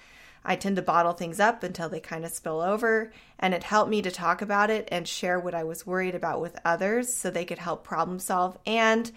I 0.44 0.56
tend 0.56 0.76
to 0.76 0.82
bottle 0.82 1.12
things 1.12 1.40
up 1.40 1.62
until 1.64 1.88
they 1.88 2.00
kind 2.00 2.24
of 2.24 2.30
spill 2.30 2.60
over, 2.60 3.12
and 3.38 3.52
it 3.52 3.64
helped 3.64 3.90
me 3.90 4.00
to 4.02 4.10
talk 4.10 4.42
about 4.42 4.70
it 4.70 4.88
and 4.92 5.06
share 5.06 5.40
what 5.40 5.54
I 5.54 5.64
was 5.64 5.86
worried 5.86 6.14
about 6.14 6.40
with 6.40 6.58
others 6.64 7.12
so 7.12 7.30
they 7.30 7.44
could 7.44 7.58
help 7.58 7.84
problem 7.84 8.20
solve 8.20 8.56
and 8.64 9.10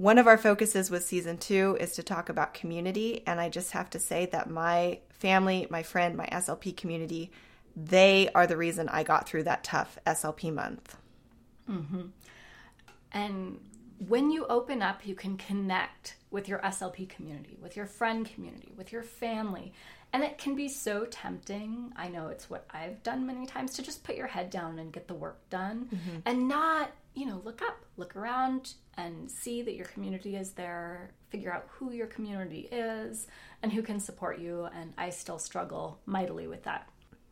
one 0.00 0.16
of 0.16 0.26
our 0.26 0.38
focuses 0.38 0.90
with 0.90 1.04
season 1.04 1.36
two 1.36 1.76
is 1.78 1.92
to 1.96 2.02
talk 2.02 2.30
about 2.30 2.54
community. 2.54 3.22
And 3.26 3.38
I 3.38 3.50
just 3.50 3.72
have 3.72 3.90
to 3.90 3.98
say 3.98 4.24
that 4.32 4.48
my 4.48 5.00
family, 5.10 5.66
my 5.68 5.82
friend, 5.82 6.16
my 6.16 6.24
SLP 6.24 6.74
community, 6.74 7.30
they 7.76 8.30
are 8.34 8.46
the 8.46 8.56
reason 8.56 8.88
I 8.88 9.02
got 9.02 9.28
through 9.28 9.42
that 9.42 9.62
tough 9.62 9.98
SLP 10.06 10.54
month. 10.54 10.96
Mm-hmm. 11.68 12.00
And 13.12 13.58
when 14.08 14.30
you 14.30 14.46
open 14.46 14.82
up, 14.82 15.06
you 15.06 15.14
can 15.14 15.36
connect 15.36 16.16
with 16.30 16.48
your 16.48 16.60
SLP 16.60 17.08
community, 17.08 17.58
with 17.60 17.76
your 17.76 17.86
friend 17.86 18.28
community, 18.32 18.72
with 18.76 18.92
your 18.92 19.02
family. 19.02 19.72
And 20.12 20.24
it 20.24 20.38
can 20.38 20.56
be 20.56 20.68
so 20.68 21.04
tempting. 21.04 21.92
I 21.96 22.08
know 22.08 22.28
it's 22.28 22.48
what 22.50 22.66
I've 22.70 23.02
done 23.02 23.26
many 23.26 23.46
times 23.46 23.74
to 23.74 23.82
just 23.82 24.02
put 24.02 24.16
your 24.16 24.26
head 24.26 24.50
down 24.50 24.78
and 24.78 24.92
get 24.92 25.06
the 25.06 25.14
work 25.14 25.48
done 25.50 25.88
mm-hmm. 25.94 26.18
and 26.24 26.48
not, 26.48 26.90
you 27.14 27.26
know, 27.26 27.40
look 27.44 27.62
up, 27.62 27.84
look 27.96 28.16
around 28.16 28.74
and 28.96 29.30
see 29.30 29.62
that 29.62 29.74
your 29.74 29.86
community 29.86 30.34
is 30.34 30.52
there, 30.52 31.12
figure 31.28 31.52
out 31.52 31.66
who 31.68 31.92
your 31.92 32.06
community 32.06 32.68
is 32.72 33.28
and 33.62 33.72
who 33.72 33.82
can 33.82 34.00
support 34.00 34.38
you. 34.40 34.68
And 34.74 34.92
I 34.98 35.10
still 35.10 35.38
struggle 35.38 36.00
mightily 36.06 36.46
with 36.46 36.64
that. 36.64 36.88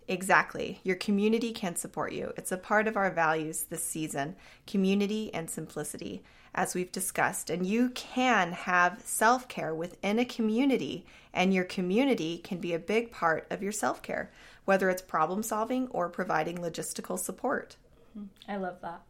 Exactly. 0.09 0.81
Your 0.83 0.97
community 0.97 1.53
can 1.53 1.77
support 1.77 2.13
you. 2.13 2.33
It's 2.37 2.51
a 2.51 2.57
part 2.57 2.89
of 2.89 2.97
our 2.97 3.11
values 3.11 3.65
this 3.65 3.85
season 3.85 4.37
community 4.67 5.33
and 5.35 5.51
simplicity 5.51 6.23
as 6.55 6.75
we've 6.75 6.91
discussed. 6.91 7.51
And 7.51 7.67
you 7.67 7.91
can 7.91 8.53
have 8.53 9.03
self 9.05 9.49
care 9.49 9.75
within 9.75 10.19
a 10.19 10.25
community, 10.25 11.05
and 11.35 11.53
your 11.53 11.65
community 11.65 12.39
can 12.39 12.59
be 12.59 12.73
a 12.73 12.79
big 12.79 13.13
part 13.13 13.47
of 13.51 13.63
your 13.63 13.73
self 13.73 14.03
care, 14.03 14.31
whether 14.65 14.89
it's 14.89 15.03
problem 15.03 15.43
solving 15.43 15.89
or 15.89 16.09
providing 16.09 16.59
logistical 16.59 17.19
support. 17.19 17.77
Mm-hmm. 18.19 18.51
I 18.51 18.57
love 18.57 18.81
that. 18.81 19.03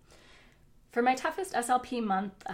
For 0.91 1.03
my 1.03 1.15
toughest 1.15 1.53
SLP 1.53 2.03
month, 2.03 2.33
uh, 2.47 2.53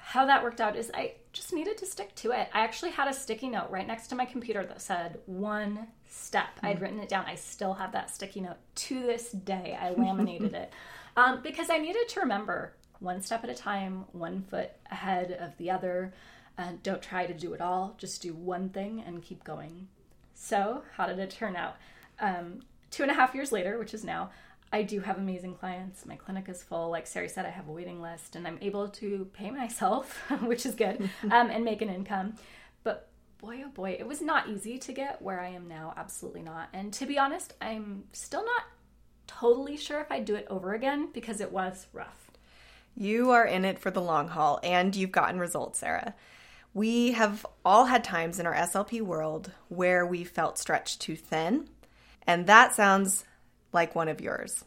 how 0.00 0.24
that 0.26 0.42
worked 0.42 0.60
out 0.60 0.74
is 0.74 0.90
I 0.94 1.14
just 1.32 1.52
needed 1.52 1.76
to 1.78 1.86
stick 1.86 2.14
to 2.16 2.30
it. 2.30 2.48
I 2.54 2.60
actually 2.60 2.92
had 2.92 3.08
a 3.08 3.12
sticky 3.12 3.48
note 3.48 3.70
right 3.70 3.86
next 3.86 4.06
to 4.08 4.14
my 4.14 4.24
computer 4.24 4.64
that 4.64 4.80
said 4.80 5.18
one 5.26 5.88
step. 6.08 6.58
Mm. 6.62 6.68
I'd 6.68 6.80
written 6.80 7.00
it 7.00 7.10
down. 7.10 7.26
I 7.26 7.34
still 7.34 7.74
have 7.74 7.92
that 7.92 8.10
sticky 8.10 8.40
note 8.40 8.56
to 8.76 9.00
this 9.00 9.32
day. 9.32 9.76
I 9.78 9.90
laminated 9.96 10.54
it 10.54 10.72
um, 11.16 11.42
because 11.42 11.68
I 11.68 11.78
needed 11.78 12.08
to 12.08 12.20
remember 12.20 12.72
one 13.00 13.20
step 13.20 13.44
at 13.44 13.50
a 13.50 13.54
time, 13.54 14.06
one 14.12 14.42
foot 14.42 14.70
ahead 14.90 15.32
of 15.32 15.56
the 15.58 15.70
other. 15.70 16.14
Uh, 16.56 16.72
don't 16.82 17.02
try 17.02 17.26
to 17.26 17.34
do 17.34 17.52
it 17.52 17.60
all, 17.60 17.94
just 17.98 18.22
do 18.22 18.32
one 18.32 18.68
thing 18.68 19.02
and 19.06 19.22
keep 19.22 19.42
going. 19.44 19.88
So, 20.34 20.82
how 20.96 21.06
did 21.06 21.18
it 21.18 21.30
turn 21.30 21.56
out? 21.56 21.76
Um, 22.20 22.60
two 22.90 23.02
and 23.02 23.10
a 23.10 23.14
half 23.14 23.34
years 23.34 23.50
later, 23.50 23.78
which 23.78 23.92
is 23.92 24.04
now, 24.04 24.30
I 24.74 24.82
do 24.82 24.98
have 24.98 25.18
amazing 25.18 25.54
clients. 25.54 26.04
My 26.04 26.16
clinic 26.16 26.48
is 26.48 26.64
full. 26.64 26.90
Like 26.90 27.06
Sarie 27.06 27.30
said, 27.30 27.46
I 27.46 27.50
have 27.50 27.68
a 27.68 27.72
waiting 27.72 28.02
list 28.02 28.34
and 28.34 28.44
I'm 28.44 28.58
able 28.60 28.88
to 28.88 29.28
pay 29.32 29.52
myself, 29.52 30.20
which 30.42 30.66
is 30.66 30.74
good, 30.74 31.08
um, 31.30 31.48
and 31.48 31.64
make 31.64 31.80
an 31.80 31.88
income. 31.88 32.34
But 32.82 33.08
boy, 33.38 33.62
oh 33.64 33.68
boy, 33.68 33.96
it 33.96 34.08
was 34.08 34.20
not 34.20 34.48
easy 34.48 34.78
to 34.78 34.92
get 34.92 35.22
where 35.22 35.40
I 35.40 35.50
am 35.50 35.68
now. 35.68 35.94
Absolutely 35.96 36.42
not. 36.42 36.70
And 36.72 36.92
to 36.94 37.06
be 37.06 37.20
honest, 37.20 37.54
I'm 37.60 38.02
still 38.12 38.44
not 38.44 38.64
totally 39.28 39.76
sure 39.76 40.00
if 40.00 40.10
I'd 40.10 40.24
do 40.24 40.34
it 40.34 40.48
over 40.50 40.74
again 40.74 41.10
because 41.14 41.40
it 41.40 41.52
was 41.52 41.86
rough. 41.92 42.32
You 42.96 43.30
are 43.30 43.46
in 43.46 43.64
it 43.64 43.78
for 43.78 43.92
the 43.92 44.02
long 44.02 44.26
haul 44.26 44.58
and 44.64 44.96
you've 44.96 45.12
gotten 45.12 45.38
results, 45.38 45.78
Sarah. 45.78 46.16
We 46.72 47.12
have 47.12 47.46
all 47.64 47.84
had 47.84 48.02
times 48.02 48.40
in 48.40 48.46
our 48.46 48.54
SLP 48.54 49.02
world 49.02 49.52
where 49.68 50.04
we 50.04 50.24
felt 50.24 50.58
stretched 50.58 51.00
too 51.00 51.14
thin, 51.14 51.68
and 52.26 52.48
that 52.48 52.74
sounds 52.74 53.24
like 53.74 53.94
one 53.94 54.08
of 54.08 54.20
yours. 54.20 54.64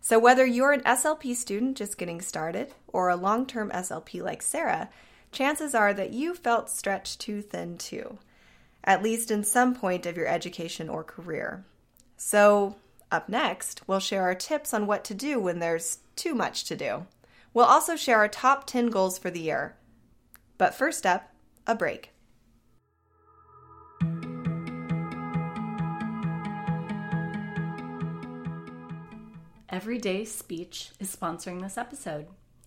So, 0.00 0.18
whether 0.18 0.44
you're 0.44 0.72
an 0.72 0.80
SLP 0.80 1.36
student 1.36 1.76
just 1.76 1.96
getting 1.96 2.20
started 2.20 2.74
or 2.88 3.08
a 3.08 3.16
long 3.16 3.46
term 3.46 3.70
SLP 3.70 4.22
like 4.22 4.42
Sarah, 4.42 4.90
chances 5.30 5.74
are 5.74 5.94
that 5.94 6.12
you 6.12 6.34
felt 6.34 6.70
stretched 6.70 7.20
too 7.20 7.40
thin 7.40 7.78
too, 7.78 8.18
at 8.82 9.02
least 9.02 9.30
in 9.30 9.44
some 9.44 9.74
point 9.74 10.06
of 10.06 10.16
your 10.16 10.26
education 10.26 10.88
or 10.88 11.04
career. 11.04 11.64
So, 12.16 12.76
up 13.12 13.28
next, 13.28 13.82
we'll 13.86 14.00
share 14.00 14.22
our 14.22 14.34
tips 14.34 14.72
on 14.72 14.86
what 14.86 15.04
to 15.04 15.14
do 15.14 15.38
when 15.38 15.58
there's 15.58 15.98
too 16.16 16.34
much 16.34 16.64
to 16.64 16.76
do. 16.76 17.06
We'll 17.54 17.66
also 17.66 17.94
share 17.94 18.18
our 18.18 18.28
top 18.28 18.66
10 18.66 18.88
goals 18.88 19.18
for 19.18 19.30
the 19.30 19.40
year. 19.40 19.76
But 20.56 20.74
first 20.74 21.04
up, 21.04 21.30
a 21.66 21.74
break. 21.74 22.11
Everyday 29.72 30.26
Speech 30.26 30.90
is 31.00 31.16
sponsoring 31.16 31.62
this 31.62 31.78
episode. 31.78 32.26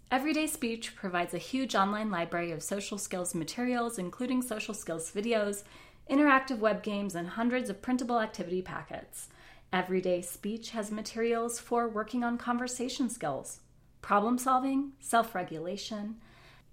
Everyday 0.10 0.48
Speech 0.48 0.96
provides 0.96 1.36
a 1.36 1.38
huge 1.38 1.76
online 1.76 2.10
library 2.10 2.52
of 2.52 2.64
social 2.64 2.98
skills 2.98 3.36
materials, 3.36 4.00
including 4.00 4.42
social 4.42 4.74
skills 4.74 5.12
videos, 5.12 5.62
interactive 6.10 6.58
web 6.58 6.82
games, 6.82 7.14
and 7.14 7.28
hundreds 7.28 7.70
of 7.70 7.80
printable 7.80 8.20
activity 8.20 8.64
packets. 8.64 9.28
Everyday 9.72 10.24
Speech 10.24 10.72
has 10.72 10.90
materials 10.90 11.60
for 11.60 11.88
working 11.88 12.24
on 12.24 12.40
conversation 12.40 13.08
skills, 13.08 13.60
problem 14.02 14.40
solving, 14.40 14.94
self 15.00 15.36
regulation, 15.36 16.16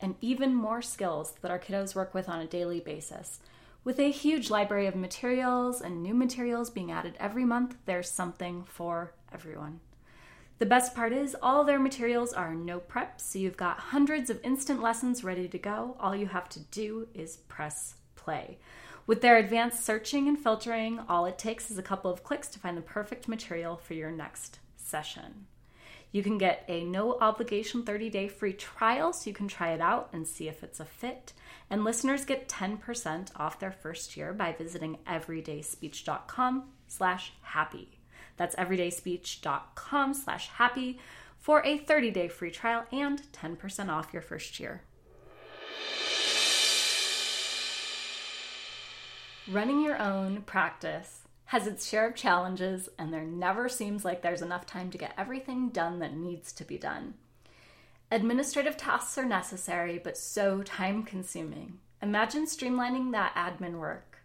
and 0.01 0.15
even 0.23 0.55
more 0.55 0.81
skills 0.81 1.35
that 1.43 1.51
our 1.51 1.59
kiddos 1.59 1.95
work 1.95 2.15
with 2.15 2.31
on 2.31 2.41
a 2.41 2.47
daily 2.47 2.81
basis. 2.81 3.41
With 3.85 3.99
a 3.99 4.11
huge 4.11 4.49
library 4.49 4.87
of 4.87 4.97
materials 4.97 5.83
and 5.83 6.03
new 6.03 6.15
materials 6.15 6.71
being 6.71 6.91
added 6.91 7.17
every 7.21 7.45
month, 7.45 7.77
there's 7.85 8.11
something 8.11 8.65
for 8.65 9.13
everyone. 9.31 9.81
The 10.63 10.67
best 10.67 10.95
part 10.95 11.13
is 11.13 11.35
all 11.43 11.65
their 11.65 11.81
materials 11.81 12.33
are 12.33 12.55
no 12.55 12.79
prep, 12.79 13.21
so 13.21 13.37
you've 13.37 13.57
got 13.57 13.81
hundreds 13.81 14.31
of 14.31 14.39
instant 14.45 14.81
lessons 14.81 15.25
ready 15.25 15.49
to 15.49 15.59
go. 15.59 15.97
All 15.99 16.15
you 16.15 16.29
have 16.29 16.49
to 16.51 16.61
do 16.61 17.09
is 17.15 17.39
press 17.49 17.97
play. 18.15 18.59
With 19.05 19.23
their 19.23 19.39
advanced 19.39 19.85
searching 19.85 20.29
and 20.29 20.39
filtering, 20.39 21.01
all 21.09 21.27
it 21.27 21.37
takes 21.37 21.73
is 21.73 21.79
a 21.79 21.83
couple 21.83 22.13
of 22.13 22.23
clicks 22.23 22.47
to 22.47 22.61
find 22.61 22.77
the 22.77 22.83
perfect 22.83 23.27
material 23.27 23.77
for 23.77 23.95
your 23.95 24.13
next 24.13 24.61
session. 24.77 25.47
You 26.13 26.23
can 26.23 26.39
get 26.39 26.65
a 26.69 26.85
no 26.85 27.19
obligation 27.19 27.83
30 27.83 28.09
day 28.11 28.29
free 28.29 28.53
trial 28.53 29.13
so 29.13 29.29
you 29.29 29.35
can 29.35 29.49
try 29.49 29.73
it 29.73 29.81
out 29.81 30.11
and 30.13 30.29
see 30.29 30.47
if 30.47 30.63
it's 30.63 30.79
a 30.79 30.85
fit. 30.85 31.33
And 31.71 31.83
listeners 31.83 32.25
get 32.25 32.49
10% 32.49 33.31
off 33.35 33.59
their 33.59 33.73
first 33.73 34.17
year 34.17 34.33
by 34.33 34.53
visiting 34.53 34.99
everydayspeech.com 35.09 36.69
slash 36.87 37.33
happy. 37.41 37.99
That's 38.37 38.57
everydayspeech.com 38.57 40.15
slash 40.15 40.49
happy 40.49 40.99
for 41.39 41.61
a 41.65 41.79
30-day 41.79 42.29
free 42.29 42.51
trial 42.51 42.85
and 42.93 43.21
10% 43.33 43.89
off 43.89 44.13
your 44.13 44.23
first 44.23 44.61
year. 44.61 44.83
Running 49.51 49.83
your 49.83 50.01
own 50.01 50.43
practice 50.43 51.23
has 51.47 51.67
its 51.67 51.89
share 51.89 52.09
of 52.09 52.15
challenges, 52.15 52.89
and 52.99 53.13
there 53.13 53.25
never 53.25 53.69
seems 53.69 54.05
like 54.05 54.23
there's 54.23 54.41
enough 54.41 54.65
time 54.65 54.89
to 54.91 54.97
get 54.97 55.13
everything 55.19 55.69
done 55.69 55.99
that 55.99 56.17
needs 56.17 56.53
to 56.53 56.65
be 56.65 56.79
done. 56.79 57.15
Administrative 58.11 58.77
tasks 58.77 59.19
are 59.19 59.25
necessary, 59.25 59.99
but 59.99 60.17
so 60.17 60.63
time 60.63 61.03
consuming. 61.03 61.79
Imagine 62.01 62.47
streamlining 62.47 63.13
that 63.13 63.35
admin 63.35 63.79
work 63.79 64.19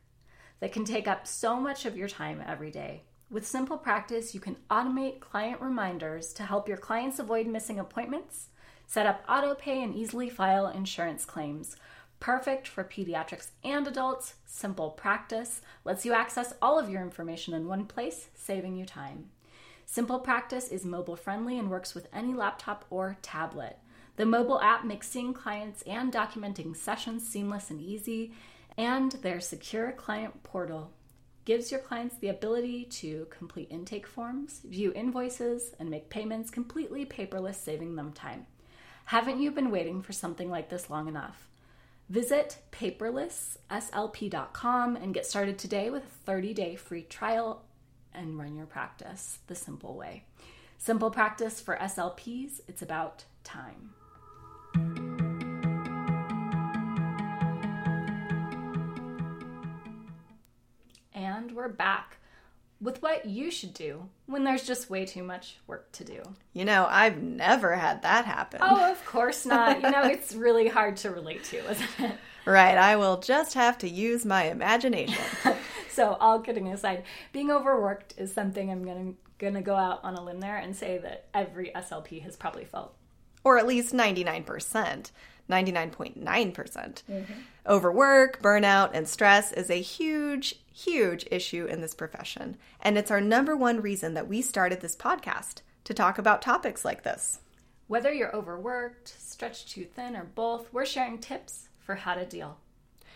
that 0.59 0.71
can 0.71 0.85
take 0.85 1.07
up 1.07 1.25
so 1.25 1.59
much 1.59 1.85
of 1.85 1.97
your 1.97 2.07
time 2.07 2.43
every 2.45 2.71
day. 2.71 3.03
With 3.29 3.45
simple 3.45 3.77
practice, 3.77 4.33
you 4.33 4.39
can 4.39 4.55
automate 4.71 5.19
client 5.19 5.59
reminders 5.59 6.31
to 6.33 6.43
help 6.43 6.69
your 6.69 6.77
clients 6.77 7.19
avoid 7.19 7.45
missing 7.45 7.77
appointments, 7.77 8.47
set 8.85 9.05
up 9.05 9.21
auto 9.27 9.53
pay, 9.53 9.83
and 9.83 9.93
easily 9.93 10.29
file 10.29 10.67
insurance 10.67 11.25
claims. 11.25 11.75
Perfect 12.21 12.69
for 12.69 12.85
pediatrics 12.85 13.49
and 13.65 13.85
adults, 13.85 14.35
simple 14.45 14.91
practice 14.91 15.61
lets 15.83 16.05
you 16.05 16.13
access 16.13 16.53
all 16.61 16.79
of 16.79 16.89
your 16.89 17.01
information 17.01 17.53
in 17.53 17.67
one 17.67 17.85
place, 17.85 18.29
saving 18.33 18.77
you 18.77 18.85
time. 18.85 19.29
Simple 19.85 20.19
Practice 20.19 20.69
is 20.69 20.85
mobile 20.85 21.15
friendly 21.15 21.59
and 21.59 21.69
works 21.69 21.93
with 21.93 22.07
any 22.13 22.33
laptop 22.33 22.85
or 22.89 23.17
tablet. 23.21 23.77
The 24.15 24.25
mobile 24.25 24.59
app 24.61 24.83
makes 24.83 25.07
seeing 25.07 25.33
clients 25.33 25.81
and 25.83 26.11
documenting 26.11 26.75
sessions 26.75 27.27
seamless 27.27 27.69
and 27.69 27.81
easy, 27.81 28.31
and 28.77 29.11
their 29.11 29.39
secure 29.39 29.91
client 29.91 30.43
portal 30.43 30.91
gives 31.47 31.71
your 31.71 31.79
clients 31.79 32.17
the 32.17 32.27
ability 32.27 32.83
to 32.83 33.25
complete 33.29 33.71
intake 33.71 34.05
forms, 34.05 34.59
view 34.65 34.91
invoices, 34.93 35.71
and 35.79 35.89
make 35.89 36.09
payments 36.09 36.49
completely 36.49 37.05
paperless, 37.05 37.55
saving 37.55 37.95
them 37.95 38.11
time. 38.11 38.45
Haven't 39.05 39.39
you 39.39 39.51
been 39.51 39.71
waiting 39.71 40.01
for 40.01 40.11
something 40.11 40.49
like 40.49 40.69
this 40.69 40.89
long 40.89 41.07
enough? 41.07 41.47
Visit 42.09 42.57
paperlesslp.com 42.73 44.97
and 44.97 45.13
get 45.13 45.25
started 45.25 45.57
today 45.57 45.89
with 45.89 46.03
a 46.03 46.25
30 46.25 46.53
day 46.53 46.75
free 46.75 47.03
trial 47.03 47.63
and 48.13 48.37
run 48.37 48.57
your 48.57 48.65
practice 48.65 49.39
the 49.47 49.55
simple 49.55 49.95
way. 49.95 50.25
Simple 50.77 51.11
practice 51.11 51.61
for 51.61 51.77
SLPs, 51.77 52.59
it's 52.67 52.81
about 52.81 53.23
time. 53.45 53.93
And 61.47 61.55
we're 61.55 61.69
back 61.69 62.17
with 62.81 63.01
what 63.01 63.25
you 63.25 63.49
should 63.49 63.73
do 63.73 64.07
when 64.25 64.43
there's 64.43 64.67
just 64.67 64.89
way 64.89 65.05
too 65.05 65.23
much 65.23 65.57
work 65.65 65.89
to 65.93 66.03
do. 66.03 66.21
You 66.53 66.65
know, 66.65 66.85
I've 66.89 67.21
never 67.21 67.73
had 67.73 68.01
that 68.03 68.25
happen. 68.25 68.59
Oh, 68.61 68.91
of 68.91 69.03
course 69.05 69.45
not. 69.45 69.81
you 69.81 69.89
know, 69.89 70.03
it's 70.03 70.35
really 70.35 70.67
hard 70.67 70.97
to 70.97 71.09
relate 71.09 71.43
to, 71.45 71.71
isn't 71.71 71.89
it? 71.99 72.17
Right. 72.45 72.77
I 72.77 72.97
will 72.97 73.19
just 73.19 73.53
have 73.55 73.77
to 73.79 73.89
use 73.89 74.25
my 74.25 74.45
imagination. 74.45 75.23
so, 75.89 76.17
all 76.19 76.39
kidding 76.39 76.67
aside, 76.67 77.03
being 77.33 77.49
overworked 77.49 78.13
is 78.17 78.33
something 78.33 78.69
I'm 78.71 78.83
going 78.83 79.13
to 79.13 79.17
going 79.39 79.53
to 79.53 79.61
go 79.61 79.75
out 79.75 80.03
on 80.03 80.15
a 80.15 80.23
limb 80.23 80.39
there 80.39 80.57
and 80.57 80.75
say 80.75 80.97
that 80.97 81.27
every 81.33 81.71
SLP 81.75 82.23
has 82.23 82.35
probably 82.35 82.65
felt. 82.65 82.95
Or 83.43 83.59
at 83.59 83.67
least 83.67 83.93
99%. 83.93 85.11
99.9%. 85.49 86.23
mm 86.23 87.03
hmm 87.07 87.33
Overwork, 87.67 88.41
burnout, 88.41 88.91
and 88.93 89.05
stress 89.09 89.51
is 89.51 89.69
a 89.69 89.81
huge, 89.81 90.55
huge 90.71 91.25
issue 91.29 91.65
in 91.65 91.81
this 91.81 91.93
profession. 91.93 92.55
And 92.79 92.97
it's 92.97 93.11
our 93.11 93.19
number 93.19 93.57
one 93.57 93.81
reason 93.81 94.13
that 94.13 94.29
we 94.29 94.41
started 94.41 94.79
this 94.79 94.95
podcast 94.95 95.55
to 95.83 95.93
talk 95.93 96.17
about 96.17 96.41
topics 96.41 96.85
like 96.85 97.03
this. 97.03 97.39
Whether 97.87 98.13
you're 98.13 98.33
overworked, 98.33 99.13
stretched 99.19 99.69
too 99.69 99.83
thin, 99.83 100.15
or 100.15 100.23
both, 100.23 100.71
we're 100.71 100.85
sharing 100.85 101.17
tips 101.17 101.67
for 101.79 101.95
how 101.95 102.13
to 102.13 102.25
deal. 102.25 102.57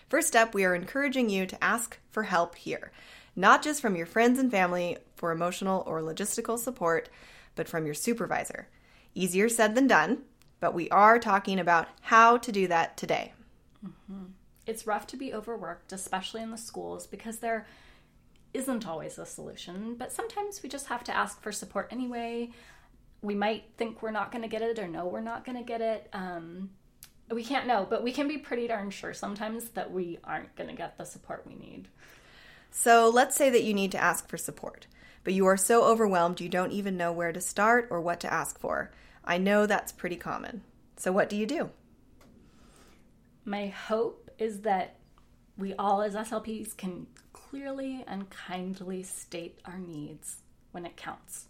First 0.09 0.35
up, 0.35 0.53
we 0.53 0.65
are 0.65 0.75
encouraging 0.75 1.29
you 1.29 1.45
to 1.45 1.63
ask 1.63 1.97
for 2.09 2.23
help 2.23 2.55
here, 2.55 2.91
not 3.38 3.63
just 3.63 3.81
from 3.81 3.95
your 3.95 4.05
friends 4.05 4.38
and 4.38 4.51
family 4.51 4.97
for 5.15 5.31
emotional 5.31 5.83
or 5.88 6.01
logistical 6.01 6.59
support, 6.59 7.07
but 7.55 7.69
from 7.69 7.85
your 7.85 7.95
supervisor. 7.95 8.67
Easier 9.15 9.47
said 9.47 9.75
than 9.75 9.88
done, 9.88 10.23
but 10.62 10.74
we 10.74 10.89
are 10.89 11.20
talking 11.20 11.60
about 11.60 11.89
how 12.01 12.38
to 12.38 12.51
do 12.53 12.68
that 12.70 12.96
today. 12.96 13.34
Mm-hmm. 13.86 14.27
It's 14.65 14.88
rough 14.88 15.08
to 15.08 15.18
be 15.18 15.34
overworked, 15.34 15.91
especially 15.91 16.41
in 16.41 16.51
the 16.51 16.58
schools, 16.58 17.06
because 17.08 17.39
there 17.39 17.68
isn't 18.53 18.88
always 18.88 19.18
a 19.18 19.25
solution, 19.25 19.96
but 19.96 20.12
sometimes 20.12 20.62
we 20.63 20.70
just 20.70 20.88
have 20.88 21.03
to 21.06 21.15
ask 21.15 21.41
for 21.41 21.51
support 21.51 21.88
anyway. 21.91 22.51
we 23.22 23.36
might 23.36 23.65
think 23.77 24.01
we're 24.01 24.12
not 24.12 24.32
going 24.32 24.41
to 24.41 24.48
get 24.48 24.62
it 24.62 24.80
or 24.80 24.88
know 24.88 25.06
we're 25.06 25.22
not 25.22 25.46
going 25.46 25.58
to 25.58 25.63
get 25.63 25.82
it. 25.82 26.10
Um, 26.12 26.72
we 27.30 27.44
can't 27.44 27.68
know, 27.68 27.86
but 27.89 28.03
we 28.03 28.12
can 28.12 28.27
be 28.27 28.38
pretty 28.38 28.68
darn 28.68 28.89
sure 28.89 29.13
sometimes 29.13 29.70
that 29.70 29.91
we 29.91 30.18
aren't 30.24 30.56
going 30.56 30.70
to 30.70 30.75
get 30.75 30.98
the 30.98 31.06
support 31.06 31.46
we 31.48 31.56
need. 31.56 31.88
So 32.72 33.10
let's 33.10 33.36
say 33.36 33.50
that 33.50 33.63
you 33.63 33.74
need 33.74 33.91
to 33.91 34.01
ask 34.01 34.27
for 34.27 34.38
support, 34.38 34.88
but 35.24 35.34
you 35.34 35.46
are 35.46 35.58
so 35.58 35.84
overwhelmed 35.84 36.41
you 36.41 36.50
don't 36.50 36.72
even 36.72 36.98
know 36.98 37.12
where 37.12 37.32
to 37.32 37.41
start 37.41 37.88
or 37.91 38.01
what 38.01 38.20
to 38.22 38.34
ask 38.34 38.60
for. 38.60 38.91
I 39.24 39.38
know 39.38 39.66
that's 39.66 39.92
pretty 39.92 40.16
common. 40.16 40.63
So 40.98 41.12
what 41.12 41.30
do 41.30 41.36
you 41.36 41.46
do? 41.46 41.70
My 43.46 43.68
hope 43.68 44.30
is 44.38 44.62
that 44.62 44.98
we 45.58 45.74
all 45.75 46.01
as 46.01 46.16
SLPs 46.16 46.75
can 46.75 47.08
clearly 47.34 48.04
and 48.08 48.30
kindly 48.30 49.04
state 49.04 49.60
our 49.66 49.78
needs 49.78 50.38
when 50.72 50.86
it 50.86 50.98
counts. 50.98 51.48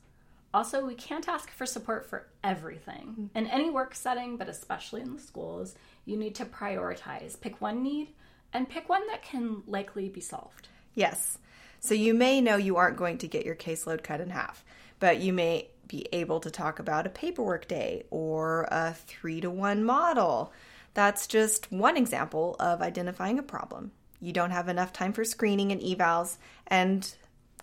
Also, 0.54 0.86
we 0.86 0.96
can't 0.96 1.30
ask 1.30 1.50
for 1.50 1.66
support 1.66 2.06
for 2.10 2.28
everything. 2.44 3.16
Mm-hmm. 3.20 3.38
In 3.38 3.48
any 3.48 3.70
work 3.70 3.96
setting, 3.96 4.36
but 4.36 4.50
especially 4.50 5.02
in 5.02 5.14
the 5.14 5.22
schools, 5.22 5.76
you 6.06 6.18
need 6.18 6.36
to 6.36 6.46
prioritize. 6.46 7.40
Pick 7.40 7.62
one 7.62 7.82
need 7.82 8.10
and 8.52 8.68
pick 8.68 8.90
one 8.90 9.08
that 9.08 9.24
can 9.24 9.64
likely 9.66 10.10
be 10.10 10.20
solved. 10.20 10.68
Yes. 10.94 11.38
So 11.80 11.94
you 11.94 12.14
may 12.14 12.42
know 12.42 12.58
you 12.58 12.76
aren't 12.76 12.98
going 12.98 13.18
to 13.20 13.28
get 13.28 13.46
your 13.46 13.56
caseload 13.56 14.04
cut 14.04 14.20
in 14.20 14.30
half, 14.30 14.66
but 15.00 15.20
you 15.20 15.32
may 15.32 15.70
be 15.92 16.08
able 16.14 16.40
to 16.40 16.50
talk 16.50 16.80
about 16.80 17.06
a 17.06 17.10
paperwork 17.10 17.68
day 17.68 18.04
or 18.10 18.66
a 18.72 18.94
three 18.94 19.42
to 19.42 19.52
one 19.52 19.84
model. 19.84 20.54
That's 20.94 21.28
just 21.28 21.70
one 21.70 21.98
example 21.98 22.56
of 22.60 22.82
identifying 22.82 23.38
a 23.38 23.44
problem. 23.44 23.92
You 24.22 24.32
don't 24.32 24.52
have 24.52 24.70
enough 24.70 24.94
time 24.94 25.12
for 25.12 25.26
screening 25.26 25.72
and 25.72 25.82
evals 25.82 26.38
and 26.68 27.14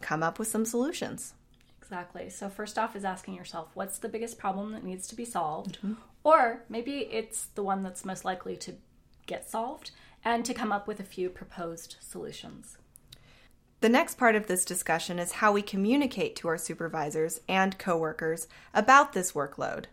come 0.02 0.22
up 0.22 0.38
with 0.38 0.48
some 0.48 0.66
solutions. 0.66 1.32
Exactly. 1.80 2.28
So, 2.28 2.50
first 2.50 2.78
off, 2.78 2.94
is 2.94 3.04
asking 3.04 3.34
yourself 3.34 3.70
what's 3.72 3.98
the 3.98 4.10
biggest 4.10 4.38
problem 4.38 4.72
that 4.72 4.84
needs 4.84 5.08
to 5.08 5.16
be 5.16 5.24
solved? 5.24 5.78
Mm-hmm. 5.78 5.94
Or 6.22 6.64
maybe 6.68 7.08
it's 7.10 7.46
the 7.54 7.62
one 7.62 7.82
that's 7.82 8.04
most 8.04 8.26
likely 8.26 8.56
to 8.58 8.74
get 9.26 9.48
solved 9.48 9.92
and 10.22 10.44
to 10.44 10.52
come 10.52 10.70
up 10.70 10.86
with 10.86 11.00
a 11.00 11.04
few 11.04 11.30
proposed 11.30 11.96
solutions. 12.00 12.76
The 13.80 13.88
next 13.88 14.18
part 14.18 14.34
of 14.34 14.48
this 14.48 14.64
discussion 14.64 15.20
is 15.20 15.32
how 15.32 15.52
we 15.52 15.62
communicate 15.62 16.34
to 16.36 16.48
our 16.48 16.58
supervisors 16.58 17.40
and 17.48 17.78
coworkers 17.78 18.48
about 18.74 19.12
this 19.12 19.32
workload. 19.32 19.84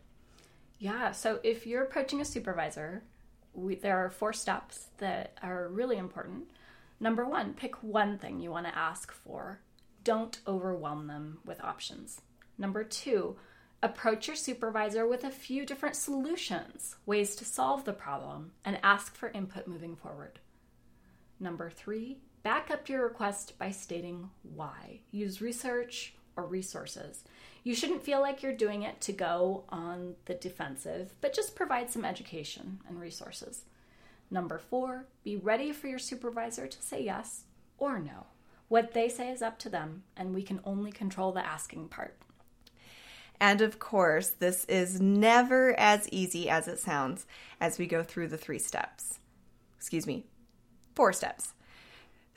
Yeah, 0.79 1.11
so 1.11 1.39
if 1.43 1.67
you're 1.67 1.83
approaching 1.83 2.19
a 2.19 2.25
supervisor, 2.25 3.03
we, 3.53 3.75
there 3.75 4.03
are 4.03 4.09
four 4.09 4.33
steps 4.33 4.87
that 4.97 5.37
are 5.43 5.67
really 5.67 5.97
important. 5.97 6.45
Number 6.99 7.25
one, 7.25 7.53
pick 7.53 7.75
one 7.83 8.17
thing 8.17 8.39
you 8.39 8.49
want 8.49 8.65
to 8.65 8.77
ask 8.77 9.11
for 9.11 9.59
don't 10.03 10.39
overwhelm 10.47 11.07
them 11.07 11.39
with 11.45 11.63
options. 11.63 12.21
Number 12.57 12.83
two, 12.83 13.35
approach 13.81 14.27
your 14.27 14.35
supervisor 14.35 15.07
with 15.07 15.23
a 15.23 15.31
few 15.31 15.65
different 15.65 15.95
solutions, 15.95 16.95
ways 17.05 17.35
to 17.35 17.45
solve 17.45 17.85
the 17.85 17.93
problem, 17.93 18.51
and 18.63 18.79
ask 18.81 19.15
for 19.15 19.29
input 19.29 19.67
moving 19.67 19.95
forward. 19.95 20.39
Number 21.39 21.69
three, 21.69 22.19
back 22.45 22.69
up 22.69 22.87
your 22.87 23.01
request 23.01 23.57
by 23.57 23.71
stating 23.71 24.29
why. 24.53 24.99
Use 25.09 25.41
research 25.41 26.13
or 26.37 26.45
resources. 26.45 27.23
You 27.63 27.73
shouldn't 27.73 28.03
feel 28.03 28.21
like 28.21 28.43
you're 28.43 28.53
doing 28.53 28.83
it 28.83 29.01
to 29.01 29.13
go 29.13 29.63
on 29.69 30.13
the 30.25 30.35
defensive, 30.35 31.15
but 31.21 31.33
just 31.33 31.55
provide 31.55 31.89
some 31.89 32.05
education 32.05 32.81
and 32.87 33.01
resources. 33.01 33.63
Number 34.29 34.59
four, 34.59 35.07
be 35.23 35.35
ready 35.35 35.71
for 35.71 35.87
your 35.87 35.97
supervisor 35.97 36.67
to 36.67 36.81
say 36.83 37.01
yes 37.01 37.45
or 37.79 37.97
no. 37.97 38.27
What 38.67 38.93
they 38.93 39.09
say 39.09 39.31
is 39.31 39.41
up 39.41 39.57
to 39.59 39.69
them, 39.69 40.03
and 40.15 40.35
we 40.35 40.43
can 40.43 40.59
only 40.65 40.91
control 40.91 41.31
the 41.31 41.43
asking 41.43 41.87
part. 41.87 42.15
And 43.41 43.59
of 43.61 43.79
course, 43.79 44.29
this 44.29 44.65
is 44.65 45.01
never 45.01 45.73
as 45.79 46.07
easy 46.11 46.47
as 46.47 46.67
it 46.67 46.77
sounds 46.77 47.25
as 47.59 47.79
we 47.79 47.87
go 47.87 48.03
through 48.03 48.27
the 48.27 48.37
three 48.37 48.59
steps. 48.59 49.17
Excuse 49.79 50.05
me, 50.05 50.27
four 50.93 51.11
steps. 51.11 51.54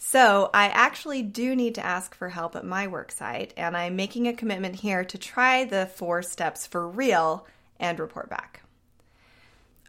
So, 0.01 0.49
I 0.55 0.69
actually 0.69 1.23
do 1.23 1.57
need 1.57 1.75
to 1.75 1.85
ask 1.85 2.15
for 2.15 2.29
help 2.29 2.55
at 2.55 2.65
my 2.65 2.87
work 2.87 3.11
site, 3.11 3.53
and 3.57 3.77
I'm 3.77 3.97
making 3.97 4.29
a 4.29 4.33
commitment 4.33 4.77
here 4.77 5.05
to 5.05 5.19
try 5.19 5.65
the 5.65 5.87
four 5.87 6.23
steps 6.23 6.69
for 6.69 6.89
real 6.89 7.47
and 7.81 7.99
report 7.99 8.31
back. 8.31 8.63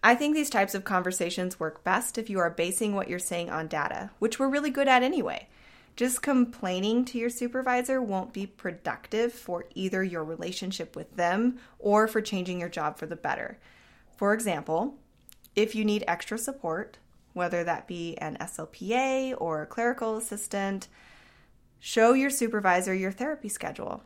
I 0.02 0.16
think 0.16 0.34
these 0.34 0.50
types 0.50 0.74
of 0.74 0.84
conversations 0.84 1.60
work 1.60 1.84
best 1.84 2.18
if 2.18 2.28
you 2.28 2.40
are 2.40 2.50
basing 2.50 2.96
what 2.96 3.08
you're 3.08 3.20
saying 3.20 3.52
on 3.52 3.68
data, 3.68 4.10
which 4.18 4.40
we're 4.40 4.50
really 4.50 4.72
good 4.72 4.88
at 4.88 5.04
anyway. 5.04 5.48
Just 5.96 6.24
complaining 6.24 7.06
to 7.06 7.20
your 7.20 7.30
supervisor 7.30 8.02
won't 8.02 8.34
be 8.34 8.48
productive 8.48 9.32
for 9.32 9.66
either 9.76 10.04
your 10.04 10.24
relationship 10.24 10.96
with 10.96 11.18
them 11.18 11.60
or 11.78 12.08
for 12.08 12.22
changing 12.22 12.60
your 12.60 12.70
job 12.70 12.98
for 12.98 13.06
the 13.06 13.16
better. 13.16 13.60
For 14.18 14.34
example, 14.34 14.96
if 15.56 15.76
you 15.76 15.86
need 15.86 16.04
extra 16.08 16.38
support, 16.38 16.98
whether 17.34 17.64
that 17.64 17.88
be 17.88 18.18
an 18.18 18.38
SLPA 18.40 19.36
or 19.38 19.62
a 19.62 19.68
clerical 19.68 20.18
assistant, 20.18 20.88
show 21.80 22.14
your 22.14 22.30
supervisor 22.30 22.94
your 22.94 23.12
therapy 23.12 23.50
schedule, 23.50 24.04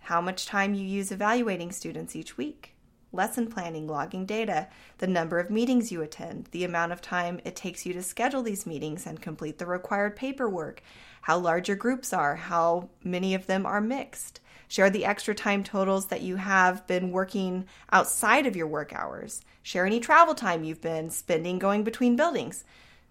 how 0.00 0.20
much 0.20 0.46
time 0.46 0.74
you 0.74 0.84
use 0.84 1.12
evaluating 1.12 1.70
students 1.70 2.16
each 2.16 2.36
week, 2.36 2.74
lesson 3.12 3.46
planning, 3.46 3.86
logging 3.86 4.26
data, 4.26 4.68
the 4.98 5.06
number 5.06 5.38
of 5.38 5.50
meetings 5.50 5.92
you 5.92 6.02
attend, 6.02 6.48
the 6.50 6.64
amount 6.64 6.92
of 6.92 7.02
time 7.02 7.40
it 7.44 7.54
takes 7.54 7.84
you 7.84 7.92
to 7.92 8.02
schedule 8.02 8.42
these 8.42 8.66
meetings 8.66 9.06
and 9.06 9.20
complete 9.20 9.58
the 9.58 9.66
required 9.66 10.16
paperwork, 10.16 10.82
how 11.22 11.38
large 11.38 11.68
your 11.68 11.76
groups 11.76 12.12
are, 12.12 12.36
how 12.36 12.88
many 13.04 13.34
of 13.34 13.46
them 13.46 13.66
are 13.66 13.80
mixed. 13.80 14.40
Share 14.72 14.88
the 14.88 15.04
extra 15.04 15.34
time 15.34 15.64
totals 15.64 16.06
that 16.06 16.22
you 16.22 16.36
have 16.36 16.86
been 16.86 17.10
working 17.10 17.66
outside 17.92 18.46
of 18.46 18.56
your 18.56 18.66
work 18.66 18.94
hours. 18.94 19.42
Share 19.62 19.84
any 19.84 20.00
travel 20.00 20.34
time 20.34 20.64
you've 20.64 20.80
been 20.80 21.10
spending 21.10 21.58
going 21.58 21.84
between 21.84 22.16
buildings. 22.16 22.64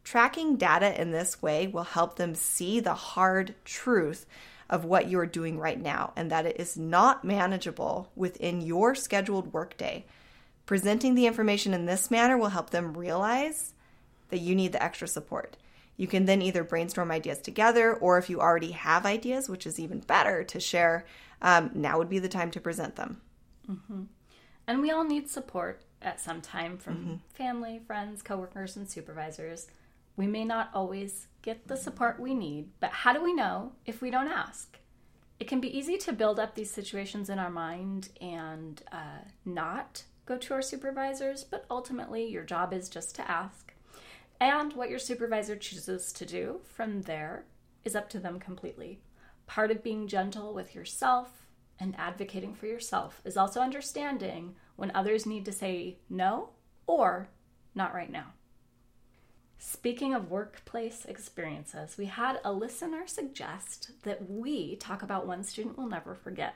Tracking 0.04 0.56
data 0.56 1.00
in 1.00 1.12
this 1.12 1.40
way 1.40 1.68
will 1.68 1.84
help 1.84 2.16
them 2.16 2.34
see 2.34 2.80
the 2.80 2.96
hard 2.96 3.54
truth 3.64 4.26
of 4.72 4.86
what 4.86 5.08
you're 5.08 5.28
doing 5.28 5.60
right 5.60 5.80
now 5.80 6.14
and 6.16 6.32
that 6.32 6.48
it 6.48 6.60
is 6.60 6.78
not 6.78 7.24
manageable 7.24 8.10
within 8.16 8.62
your 8.62 8.96
scheduled 8.96 9.54
workday. 9.54 10.04
Presenting 10.66 11.14
the 11.14 11.28
information 11.28 11.76
in 11.76 11.86
this 11.86 12.10
manner 12.10 12.40
will 12.40 12.50
help 12.50 12.72
them 12.72 12.98
realize 12.98 13.76
that 14.30 14.40
you 14.40 14.56
need 14.56 14.72
the 14.72 14.82
extra 14.82 15.08
support. 15.08 15.58
You 15.96 16.08
can 16.08 16.26
then 16.26 16.42
either 16.42 16.64
brainstorm 16.64 17.12
ideas 17.12 17.38
together, 17.38 17.94
or 17.94 18.18
if 18.18 18.28
you 18.28 18.42
already 18.42 18.72
have 18.72 19.06
ideas, 19.06 19.48
which 19.48 19.68
is 19.68 19.80
even 19.80 20.00
better 20.00 20.44
to 20.46 20.60
share, 20.60 21.06
um, 21.42 21.72
now 21.74 21.98
would 21.98 22.10
be 22.10 22.20
the 22.20 22.30
time 22.30 22.52
to 22.52 22.60
present 22.60 22.96
them. 22.96 23.22
Mm-hmm. 23.70 24.04
And 24.68 24.82
we 24.82 24.92
all 24.92 25.04
need 25.04 25.30
support 25.30 25.84
at 26.02 26.20
some 26.20 26.42
time 26.42 26.78
from 26.78 26.98
mm-hmm. 26.98 27.16
family, 27.34 27.80
friends, 27.86 28.22
coworkers, 28.22 28.76
and 28.76 28.90
supervisors. 28.90 29.68
We 30.16 30.28
may 30.28 30.46
not 30.46 30.70
always 30.74 31.28
get 31.42 31.68
the 31.68 31.78
support 31.78 32.20
we 32.20 32.34
need, 32.34 32.70
but 32.80 32.92
how 32.92 33.14
do 33.14 33.24
we 33.24 33.34
know 33.34 33.74
if 33.86 34.02
we 34.02 34.12
don't 34.12 34.28
ask? 34.28 34.78
It 35.40 35.48
can 35.48 35.60
be 35.60 35.76
easy 35.76 35.98
to 35.98 36.14
build 36.14 36.40
up 36.40 36.54
these 36.54 36.70
situations 36.70 37.30
in 37.30 37.40
our 37.40 37.50
mind 37.50 38.10
and 38.20 38.82
uh, 38.92 39.26
not 39.44 40.04
go 40.26 40.38
to 40.38 40.54
our 40.54 40.62
supervisors, 40.62 41.44
but 41.44 41.66
ultimately, 41.72 42.28
your 42.28 42.44
job 42.44 42.74
is 42.74 42.90
just 42.90 43.16
to 43.16 43.30
ask 43.30 43.72
and 44.42 44.74
what 44.74 44.90
your 44.90 45.00
supervisor 45.00 45.56
chooses 45.56 46.12
to 46.12 46.26
do 46.26 46.62
from 46.64 47.04
there 47.04 47.46
is 47.86 47.96
up 47.96 48.10
to 48.10 48.20
them 48.20 48.40
completely. 48.40 49.00
Part 49.52 49.70
of 49.70 49.84
being 49.84 50.08
gentle 50.08 50.54
with 50.54 50.74
yourself 50.74 51.28
and 51.78 51.94
advocating 51.98 52.56
for 52.56 52.68
yourself 52.68 53.20
is 53.26 53.36
also 53.36 53.60
understanding 53.60 54.56
when 54.78 54.94
others 54.96 55.26
need 55.26 55.44
to 55.44 55.52
say 55.52 55.98
no 56.10 56.52
or 56.88 57.28
not 57.76 57.94
right 57.94 58.10
now. 58.10 58.28
Speaking 59.60 60.14
of 60.14 60.32
workplace 60.32 61.04
experiences, 61.04 61.98
we 61.98 62.06
had 62.06 62.40
a 62.46 62.54
listener 62.54 63.06
suggest 63.08 63.92
that 64.04 64.30
we 64.30 64.78
talk 64.78 65.04
about 65.04 65.28
one 65.28 65.44
student 65.44 65.78
we'll 65.78 65.88
never 65.88 66.16
forget. 66.16 66.56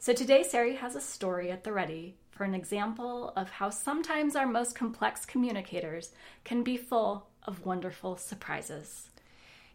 So 0.00 0.12
today, 0.12 0.42
Sarie 0.42 0.78
has 0.78 0.96
a 0.96 1.00
story 1.00 1.48
at 1.52 1.62
the 1.62 1.72
ready 1.72 2.16
for 2.32 2.42
an 2.42 2.56
example 2.56 3.32
of 3.36 3.50
how 3.50 3.70
sometimes 3.70 4.34
our 4.34 4.48
most 4.48 4.74
complex 4.74 5.24
communicators 5.24 6.10
can 6.42 6.64
be 6.64 6.76
full 6.76 7.28
of 7.44 7.64
wonderful 7.64 8.16
surprises. 8.16 9.10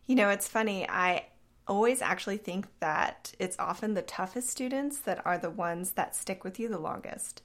You 0.06 0.16
know, 0.16 0.30
it's 0.32 0.50
funny. 0.50 0.86
I 0.90 1.28
always 1.68 2.02
actually 2.02 2.38
think 2.38 2.68
that 2.80 3.34
it's 3.40 3.56
often 3.60 3.94
the 3.94 4.02
toughest 4.02 4.50
students 4.50 5.00
that 5.00 5.26
are 5.26 5.38
the 5.38 5.50
ones 5.50 5.92
that 5.92 6.16
stick 6.16 6.44
with 6.44 6.60
you 6.60 6.70
the 6.70 6.80
longest. 6.80 7.42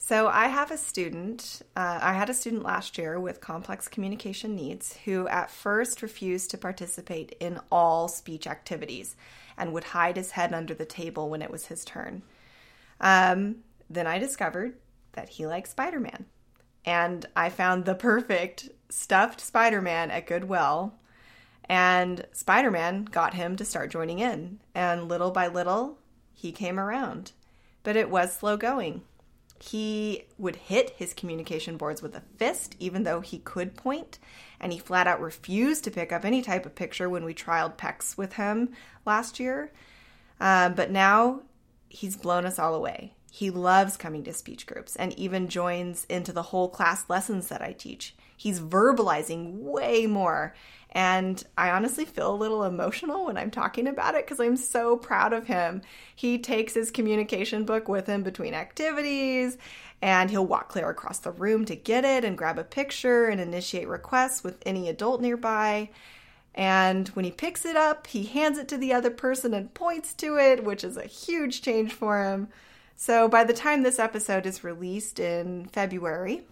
So, 0.00 0.28
I 0.28 0.46
have 0.46 0.70
a 0.70 0.78
student, 0.78 1.62
uh, 1.74 1.98
I 2.00 2.12
had 2.12 2.30
a 2.30 2.34
student 2.34 2.62
last 2.62 2.98
year 2.98 3.18
with 3.18 3.40
complex 3.40 3.88
communication 3.88 4.54
needs 4.54 4.96
who 5.04 5.26
at 5.26 5.50
first 5.50 6.02
refused 6.02 6.50
to 6.52 6.58
participate 6.58 7.34
in 7.40 7.58
all 7.72 8.06
speech 8.06 8.46
activities 8.46 9.16
and 9.56 9.72
would 9.72 9.84
hide 9.84 10.16
his 10.16 10.30
head 10.30 10.54
under 10.54 10.72
the 10.72 10.86
table 10.86 11.28
when 11.28 11.42
it 11.42 11.50
was 11.50 11.66
his 11.66 11.84
turn. 11.84 12.22
Um, 13.00 13.56
then 13.90 14.06
I 14.06 14.18
discovered 14.18 14.76
that 15.12 15.30
he 15.30 15.46
likes 15.46 15.70
Spider 15.70 16.00
Man. 16.00 16.26
And 16.84 17.26
I 17.34 17.50
found 17.50 17.84
the 17.84 17.94
perfect 17.94 18.68
stuffed 18.88 19.40
Spider 19.40 19.82
Man 19.82 20.10
at 20.10 20.26
Goodwill. 20.26 20.94
And 21.68 22.26
Spider 22.32 22.70
Man 22.70 23.04
got 23.04 23.34
him 23.34 23.56
to 23.56 23.64
start 23.64 23.90
joining 23.90 24.18
in. 24.20 24.60
And 24.74 25.08
little 25.08 25.30
by 25.30 25.48
little, 25.48 25.98
he 26.34 26.52
came 26.52 26.78
around. 26.80 27.32
but 27.82 27.96
it 27.96 28.10
was 28.10 28.34
slow 28.34 28.56
going. 28.56 29.02
He 29.60 30.24
would 30.36 30.56
hit 30.56 30.90
his 30.90 31.14
communication 31.14 31.76
boards 31.78 32.02
with 32.02 32.14
a 32.14 32.22
fist, 32.36 32.76
even 32.78 33.02
though 33.02 33.20
he 33.20 33.38
could 33.38 33.76
point, 33.76 34.18
and 34.60 34.72
he 34.72 34.78
flat 34.78 35.06
out 35.06 35.20
refused 35.20 35.84
to 35.84 35.90
pick 35.90 36.12
up 36.12 36.24
any 36.24 36.42
type 36.42 36.66
of 36.66 36.74
picture 36.74 37.08
when 37.08 37.24
we 37.24 37.34
trialed 37.34 37.76
PECS 37.76 38.16
with 38.18 38.34
him 38.34 38.70
last 39.04 39.40
year. 39.40 39.72
Um, 40.38 40.74
but 40.74 40.90
now 40.90 41.40
he's 41.88 42.16
blown 42.16 42.44
us 42.44 42.58
all 42.58 42.74
away. 42.74 43.14
He 43.32 43.50
loves 43.50 43.96
coming 43.96 44.22
to 44.24 44.32
speech 44.32 44.66
groups 44.66 44.94
and 44.96 45.18
even 45.18 45.48
joins 45.48 46.04
into 46.10 46.32
the 46.32 46.42
whole 46.42 46.68
class 46.68 47.04
lessons 47.08 47.48
that 47.48 47.62
I 47.62 47.72
teach. 47.72 48.14
He's 48.36 48.60
verbalizing 48.60 49.54
way 49.54 50.06
more. 50.06 50.54
And 50.90 51.42
I 51.56 51.70
honestly 51.70 52.06
feel 52.06 52.32
a 52.32 52.36
little 52.36 52.64
emotional 52.64 53.26
when 53.26 53.36
I'm 53.36 53.50
talking 53.50 53.86
about 53.86 54.14
it 54.14 54.24
because 54.24 54.40
I'm 54.40 54.56
so 54.56 54.96
proud 54.96 55.32
of 55.32 55.46
him. 55.46 55.82
He 56.16 56.38
takes 56.38 56.74
his 56.74 56.90
communication 56.90 57.64
book 57.64 57.88
with 57.88 58.06
him 58.06 58.22
between 58.22 58.54
activities 58.54 59.58
and 60.00 60.30
he'll 60.30 60.46
walk 60.46 60.68
clear 60.68 60.88
across 60.88 61.18
the 61.18 61.32
room 61.32 61.64
to 61.66 61.76
get 61.76 62.04
it 62.04 62.24
and 62.24 62.38
grab 62.38 62.58
a 62.58 62.64
picture 62.64 63.26
and 63.26 63.40
initiate 63.40 63.88
requests 63.88 64.42
with 64.42 64.62
any 64.64 64.88
adult 64.88 65.20
nearby. 65.20 65.90
And 66.54 67.08
when 67.08 67.24
he 67.24 67.30
picks 67.30 67.64
it 67.64 67.76
up, 67.76 68.06
he 68.06 68.24
hands 68.24 68.58
it 68.58 68.68
to 68.68 68.78
the 68.78 68.92
other 68.92 69.10
person 69.10 69.54
and 69.54 69.72
points 69.74 70.14
to 70.14 70.38
it, 70.38 70.64
which 70.64 70.84
is 70.84 70.96
a 70.96 71.04
huge 71.04 71.62
change 71.62 71.92
for 71.92 72.22
him. 72.24 72.48
So 72.96 73.28
by 73.28 73.44
the 73.44 73.52
time 73.52 73.82
this 73.82 73.98
episode 73.98 74.46
is 74.46 74.64
released 74.64 75.20
in 75.20 75.66
February, 75.66 76.42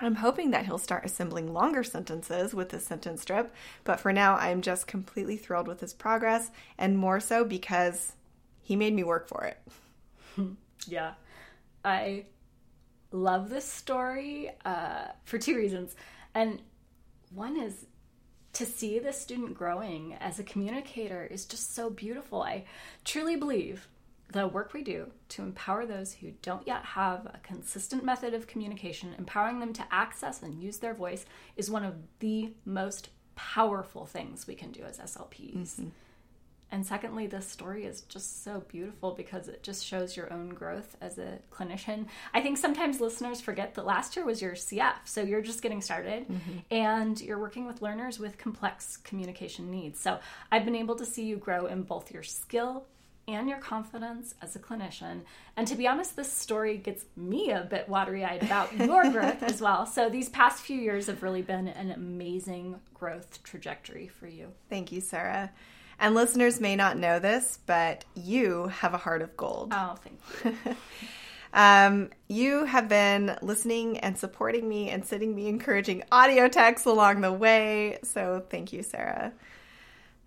I'm 0.00 0.16
hoping 0.16 0.50
that 0.50 0.66
he'll 0.66 0.78
start 0.78 1.04
assembling 1.04 1.52
longer 1.52 1.84
sentences 1.84 2.54
with 2.54 2.70
this 2.70 2.86
sentence 2.86 3.22
strip, 3.22 3.54
but 3.84 4.00
for 4.00 4.12
now, 4.12 4.36
I'm 4.36 4.62
just 4.62 4.86
completely 4.86 5.36
thrilled 5.36 5.68
with 5.68 5.80
his 5.80 5.92
progress, 5.92 6.50
and 6.78 6.98
more 6.98 7.20
so 7.20 7.44
because 7.44 8.14
he 8.62 8.74
made 8.74 8.94
me 8.94 9.04
work 9.04 9.28
for 9.28 9.44
it. 9.44 9.58
yeah. 10.86 11.14
I 11.84 12.24
love 13.10 13.50
this 13.50 13.64
story 13.64 14.50
uh, 14.64 15.06
for 15.24 15.38
two 15.38 15.56
reasons. 15.56 15.94
And 16.34 16.62
one 17.34 17.56
is 17.58 17.86
to 18.54 18.66
see 18.66 18.98
the 18.98 19.12
student 19.12 19.54
growing 19.54 20.14
as 20.20 20.38
a 20.38 20.44
communicator 20.44 21.24
is 21.24 21.44
just 21.44 21.74
so 21.74 21.90
beautiful. 21.90 22.42
I 22.42 22.64
truly 23.04 23.36
believe 23.36 23.88
the 24.32 24.46
work 24.46 24.72
we 24.72 24.82
do 24.82 25.10
to 25.30 25.42
empower 25.42 25.86
those 25.86 26.14
who 26.14 26.32
don't 26.42 26.66
yet 26.66 26.84
have 26.84 27.26
a 27.26 27.40
consistent 27.42 28.04
method 28.04 28.34
of 28.34 28.46
communication, 28.46 29.14
empowering 29.18 29.60
them 29.60 29.72
to 29.74 29.84
access 29.90 30.42
and 30.42 30.60
use 30.60 30.78
their 30.78 30.94
voice, 30.94 31.24
is 31.56 31.70
one 31.70 31.84
of 31.84 31.94
the 32.18 32.52
most 32.64 33.10
powerful 33.34 34.06
things 34.06 34.46
we 34.46 34.54
can 34.54 34.72
do 34.72 34.82
as 34.82 34.98
SLPs. 34.98 35.56
Mm-hmm. 35.56 35.88
And 36.70 36.86
secondly, 36.86 37.26
this 37.26 37.46
story 37.46 37.84
is 37.84 38.00
just 38.02 38.44
so 38.44 38.64
beautiful 38.66 39.12
because 39.12 39.46
it 39.46 39.62
just 39.62 39.84
shows 39.84 40.16
your 40.16 40.32
own 40.32 40.48
growth 40.48 40.96
as 41.02 41.18
a 41.18 41.38
clinician. 41.52 42.06
I 42.32 42.40
think 42.40 42.56
sometimes 42.56 42.98
listeners 42.98 43.42
forget 43.42 43.74
that 43.74 43.84
last 43.84 44.16
year 44.16 44.24
was 44.24 44.40
your 44.40 44.52
CF, 44.52 44.94
so 45.04 45.20
you're 45.20 45.42
just 45.42 45.60
getting 45.60 45.82
started 45.82 46.26
mm-hmm. 46.26 46.58
and 46.70 47.20
you're 47.20 47.38
working 47.38 47.66
with 47.66 47.82
learners 47.82 48.18
with 48.18 48.38
complex 48.38 48.96
communication 48.96 49.70
needs. 49.70 50.00
So 50.00 50.18
I've 50.50 50.64
been 50.64 50.74
able 50.74 50.96
to 50.96 51.04
see 51.04 51.26
you 51.26 51.36
grow 51.36 51.66
in 51.66 51.82
both 51.82 52.10
your 52.10 52.22
skill 52.22 52.86
and 53.28 53.48
your 53.48 53.58
confidence 53.58 54.34
as 54.42 54.56
a 54.56 54.58
clinician. 54.58 55.22
And 55.56 55.66
to 55.68 55.76
be 55.76 55.86
honest, 55.86 56.16
this 56.16 56.32
story 56.32 56.76
gets 56.76 57.04
me 57.16 57.50
a 57.50 57.62
bit 57.62 57.88
watery 57.88 58.24
eyed 58.24 58.42
about 58.42 58.76
your 58.78 59.10
growth 59.10 59.42
as 59.42 59.60
well. 59.60 59.86
So 59.86 60.08
these 60.08 60.28
past 60.28 60.62
few 60.62 60.78
years 60.78 61.06
have 61.06 61.22
really 61.22 61.42
been 61.42 61.68
an 61.68 61.90
amazing 61.92 62.76
growth 62.94 63.42
trajectory 63.42 64.08
for 64.08 64.26
you. 64.26 64.48
Thank 64.68 64.92
you, 64.92 65.00
Sarah. 65.00 65.50
And 65.98 66.14
listeners 66.14 66.60
may 66.60 66.74
not 66.74 66.98
know 66.98 67.18
this, 67.18 67.58
but 67.64 68.04
you 68.14 68.68
have 68.68 68.94
a 68.94 68.98
heart 68.98 69.22
of 69.22 69.36
gold. 69.36 69.72
Oh, 69.72 69.96
thank 70.02 70.18
you. 70.44 70.76
um, 71.52 72.10
you 72.28 72.64
have 72.64 72.88
been 72.88 73.36
listening 73.40 73.98
and 73.98 74.18
supporting 74.18 74.68
me 74.68 74.90
and 74.90 75.04
sending 75.04 75.32
me 75.34 75.48
encouraging 75.48 76.02
audio 76.10 76.48
texts 76.48 76.86
along 76.86 77.20
the 77.20 77.32
way. 77.32 77.98
So 78.02 78.44
thank 78.50 78.72
you, 78.72 78.82
Sarah. 78.82 79.32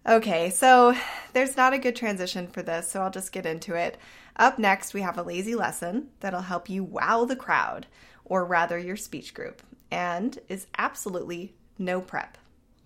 Okay, 0.07 0.51
so 0.51 0.95
there's 1.33 1.57
not 1.57 1.73
a 1.73 1.79
good 1.79 1.95
transition 1.95 2.45
for 2.45 2.61
this, 2.61 2.91
so 2.91 3.01
I'll 3.01 3.09
just 3.09 3.31
get 3.31 3.47
into 3.47 3.73
it. 3.73 3.97
Up 4.35 4.59
next, 4.59 4.93
we 4.93 5.01
have 5.01 5.17
a 5.17 5.23
lazy 5.23 5.55
lesson 5.55 6.09
that'll 6.19 6.41
help 6.41 6.69
you 6.69 6.83
wow 6.83 7.25
the 7.25 7.35
crowd, 7.35 7.87
or 8.23 8.45
rather 8.45 8.77
your 8.77 8.97
speech 8.97 9.33
group, 9.33 9.63
and 9.89 10.37
is 10.47 10.67
absolutely 10.77 11.55
no 11.79 12.01
prep. 12.01 12.37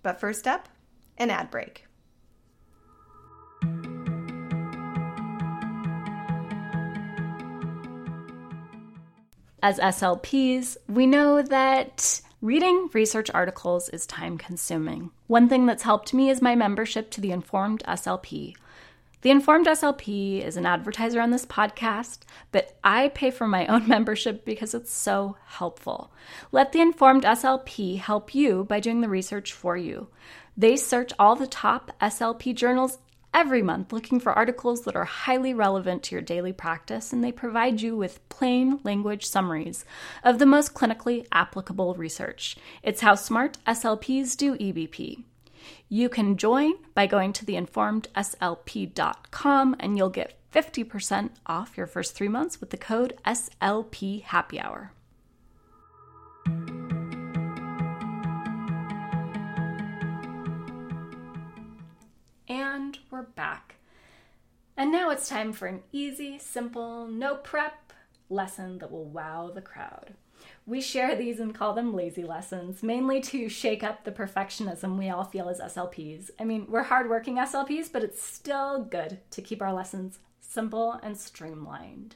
But 0.02 0.18
first 0.18 0.46
up, 0.46 0.70
an 1.18 1.28
ad 1.28 1.50
break. 1.50 1.86
As 9.62 9.78
SLPs, 9.78 10.78
we 10.88 11.06
know 11.06 11.42
that 11.42 12.22
Reading 12.42 12.88
research 12.94 13.30
articles 13.34 13.90
is 13.90 14.06
time 14.06 14.38
consuming. 14.38 15.10
One 15.26 15.46
thing 15.46 15.66
that's 15.66 15.82
helped 15.82 16.14
me 16.14 16.30
is 16.30 16.40
my 16.40 16.54
membership 16.54 17.10
to 17.10 17.20
the 17.20 17.32
Informed 17.32 17.82
SLP. 17.86 18.56
The 19.20 19.30
Informed 19.30 19.66
SLP 19.66 20.42
is 20.42 20.56
an 20.56 20.64
advertiser 20.64 21.20
on 21.20 21.32
this 21.32 21.44
podcast, 21.44 22.20
but 22.50 22.78
I 22.82 23.08
pay 23.08 23.30
for 23.30 23.46
my 23.46 23.66
own 23.66 23.86
membership 23.88 24.46
because 24.46 24.72
it's 24.72 24.90
so 24.90 25.36
helpful. 25.48 26.10
Let 26.50 26.72
the 26.72 26.80
Informed 26.80 27.24
SLP 27.24 27.98
help 27.98 28.34
you 28.34 28.64
by 28.64 28.80
doing 28.80 29.02
the 29.02 29.10
research 29.10 29.52
for 29.52 29.76
you. 29.76 30.08
They 30.56 30.76
search 30.76 31.12
all 31.18 31.36
the 31.36 31.46
top 31.46 31.90
SLP 32.00 32.54
journals 32.54 32.96
every 33.32 33.62
month 33.62 33.92
looking 33.92 34.18
for 34.20 34.32
articles 34.32 34.82
that 34.82 34.96
are 34.96 35.04
highly 35.04 35.54
relevant 35.54 36.02
to 36.04 36.14
your 36.14 36.22
daily 36.22 36.52
practice, 36.52 37.12
and 37.12 37.22
they 37.22 37.32
provide 37.32 37.80
you 37.80 37.96
with 37.96 38.28
plain 38.28 38.80
language 38.84 39.24
summaries 39.24 39.84
of 40.24 40.38
the 40.38 40.46
most 40.46 40.74
clinically 40.74 41.26
applicable 41.32 41.94
research. 41.94 42.56
It's 42.82 43.00
how 43.00 43.14
smart 43.14 43.58
SLPs 43.66 44.36
do 44.36 44.56
EBP. 44.56 45.24
You 45.88 46.08
can 46.08 46.36
join 46.36 46.74
by 46.94 47.06
going 47.06 47.32
to 47.34 47.44
theinformedslp.com 47.44 49.76
and 49.78 49.96
you'll 49.96 50.10
get 50.10 50.34
50% 50.52 51.30
off 51.46 51.76
your 51.76 51.86
first 51.86 52.14
three 52.14 52.28
months 52.28 52.60
with 52.60 52.70
the 52.70 52.76
code 52.76 53.16
SLP 53.24 54.22
Happy 54.22 54.60
Hour. 54.60 54.92
And 62.72 62.98
we're 63.10 63.22
back. 63.22 63.74
And 64.76 64.92
now 64.92 65.10
it's 65.10 65.28
time 65.28 65.52
for 65.52 65.66
an 65.66 65.82
easy, 65.90 66.38
simple, 66.38 67.08
no 67.08 67.34
prep 67.34 67.92
lesson 68.28 68.78
that 68.78 68.92
will 68.92 69.06
wow 69.06 69.50
the 69.52 69.60
crowd. 69.60 70.14
We 70.66 70.80
share 70.80 71.16
these 71.16 71.40
and 71.40 71.52
call 71.52 71.72
them 71.72 71.92
lazy 71.92 72.22
lessons, 72.22 72.80
mainly 72.80 73.20
to 73.22 73.48
shake 73.48 73.82
up 73.82 74.04
the 74.04 74.12
perfectionism 74.12 74.96
we 74.96 75.10
all 75.10 75.24
feel 75.24 75.48
as 75.48 75.58
SLPs. 75.58 76.30
I 76.38 76.44
mean, 76.44 76.66
we're 76.68 76.84
hardworking 76.84 77.38
SLPs, 77.38 77.90
but 77.92 78.04
it's 78.04 78.22
still 78.22 78.84
good 78.84 79.18
to 79.32 79.42
keep 79.42 79.60
our 79.60 79.72
lessons 79.72 80.20
simple 80.40 80.92
and 81.02 81.18
streamlined. 81.18 82.14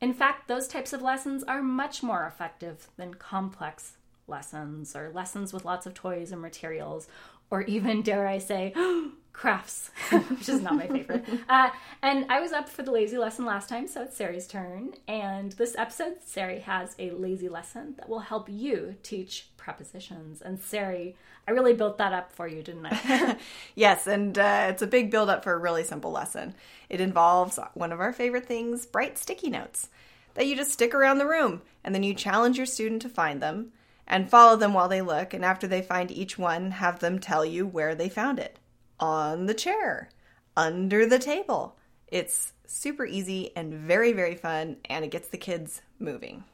In 0.00 0.14
fact, 0.14 0.46
those 0.46 0.68
types 0.68 0.92
of 0.92 1.02
lessons 1.02 1.42
are 1.42 1.60
much 1.60 2.04
more 2.04 2.24
effective 2.24 2.86
than 2.96 3.14
complex 3.14 3.96
lessons 4.28 4.94
or 4.94 5.10
lessons 5.12 5.52
with 5.52 5.64
lots 5.64 5.86
of 5.86 5.94
toys 5.94 6.30
and 6.30 6.40
materials, 6.40 7.08
or 7.50 7.62
even, 7.62 8.02
dare 8.02 8.28
I 8.28 8.38
say, 8.38 8.72
oh, 8.76 9.12
crafts, 9.38 9.90
which 10.10 10.48
is 10.48 10.60
not 10.60 10.74
my 10.74 10.86
favorite. 10.86 11.24
Uh, 11.48 11.70
and 12.02 12.26
I 12.28 12.40
was 12.40 12.52
up 12.52 12.68
for 12.68 12.82
the 12.82 12.90
lazy 12.90 13.16
lesson 13.16 13.44
last 13.44 13.68
time, 13.68 13.88
so 13.88 14.02
it's 14.02 14.16
Sarie's 14.16 14.46
turn. 14.46 14.92
And 15.06 15.52
this 15.52 15.74
episode, 15.76 16.16
Sarie 16.24 16.60
has 16.60 16.94
a 16.98 17.10
lazy 17.12 17.48
lesson 17.48 17.94
that 17.96 18.08
will 18.08 18.18
help 18.18 18.48
you 18.50 18.96
teach 19.02 19.48
prepositions. 19.56 20.42
And 20.42 20.58
Sarie, 20.60 21.14
I 21.46 21.52
really 21.52 21.72
built 21.72 21.96
that 21.98 22.12
up 22.12 22.32
for 22.32 22.46
you, 22.46 22.62
didn't 22.62 22.86
I? 22.86 23.36
yes, 23.74 24.06
and 24.06 24.38
uh, 24.38 24.66
it's 24.68 24.82
a 24.82 24.86
big 24.86 25.10
build 25.10 25.30
up 25.30 25.42
for 25.42 25.54
a 25.54 25.58
really 25.58 25.84
simple 25.84 26.10
lesson. 26.10 26.54
It 26.90 27.00
involves 27.00 27.58
one 27.74 27.92
of 27.92 28.00
our 28.00 28.12
favorite 28.12 28.46
things 28.46 28.84
bright 28.84 29.16
sticky 29.16 29.50
notes 29.50 29.88
that 30.34 30.46
you 30.46 30.54
just 30.54 30.72
stick 30.72 30.94
around 30.94 31.18
the 31.18 31.26
room, 31.26 31.62
and 31.82 31.94
then 31.94 32.02
you 32.02 32.14
challenge 32.14 32.58
your 32.58 32.66
student 32.66 33.00
to 33.02 33.08
find 33.08 33.40
them 33.40 33.72
and 34.06 34.28
follow 34.28 34.56
them 34.56 34.74
while 34.74 34.88
they 34.88 35.00
look. 35.00 35.32
And 35.32 35.44
after 35.44 35.66
they 35.66 35.82
find 35.82 36.10
each 36.10 36.38
one, 36.38 36.72
have 36.72 36.98
them 36.98 37.18
tell 37.18 37.44
you 37.44 37.66
where 37.66 37.94
they 37.94 38.08
found 38.08 38.38
it 38.38 38.58
on 39.00 39.46
the 39.46 39.54
chair, 39.54 40.10
under 40.56 41.06
the 41.06 41.18
table. 41.18 41.76
It's 42.08 42.52
super 42.66 43.04
easy 43.04 43.50
and 43.56 43.72
very, 43.72 44.12
very 44.12 44.34
fun, 44.34 44.76
and 44.86 45.04
it 45.04 45.10
gets 45.10 45.28
the 45.28 45.38
kids 45.38 45.82
moving. 45.98 46.44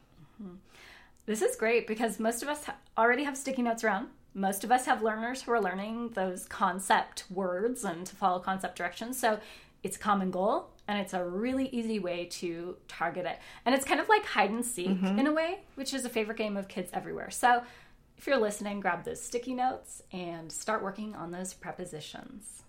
Mm-hmm. 0.42 0.54
This 1.26 1.42
is 1.42 1.56
great 1.56 1.86
because 1.86 2.20
most 2.20 2.42
of 2.42 2.48
us 2.48 2.64
already 2.98 3.24
have 3.24 3.36
sticky 3.36 3.62
notes 3.62 3.84
around. 3.84 4.08
Most 4.34 4.64
of 4.64 4.72
us 4.72 4.84
have 4.86 5.02
learners 5.02 5.42
who 5.42 5.52
are 5.52 5.60
learning 5.60 6.10
those 6.10 6.46
concept 6.46 7.24
words 7.30 7.84
and 7.84 8.04
to 8.04 8.16
follow 8.16 8.40
concept 8.40 8.76
directions. 8.76 9.18
So 9.18 9.38
it's 9.82 9.96
a 9.96 10.00
common 10.00 10.30
goal 10.30 10.70
and 10.88 10.98
it's 10.98 11.14
a 11.14 11.24
really 11.24 11.68
easy 11.68 11.98
way 11.98 12.26
to 12.26 12.76
target 12.88 13.26
it. 13.26 13.38
And 13.64 13.74
it's 13.74 13.84
kind 13.84 14.00
of 14.00 14.08
like 14.08 14.24
hide 14.24 14.50
and 14.50 14.64
seek 14.64 14.88
mm-hmm. 14.88 15.18
in 15.18 15.26
a 15.26 15.32
way, 15.32 15.60
which 15.76 15.94
is 15.94 16.04
a 16.04 16.08
favorite 16.08 16.36
game 16.36 16.56
of 16.56 16.68
kids 16.68 16.90
everywhere. 16.92 17.30
So 17.30 17.62
if 18.16 18.26
you're 18.26 18.40
listening, 18.40 18.80
grab 18.80 19.04
those 19.04 19.22
sticky 19.22 19.54
notes 19.54 20.02
and 20.12 20.50
start 20.50 20.82
working 20.82 21.14
on 21.14 21.30
those 21.30 21.52
prepositions. 21.52 22.62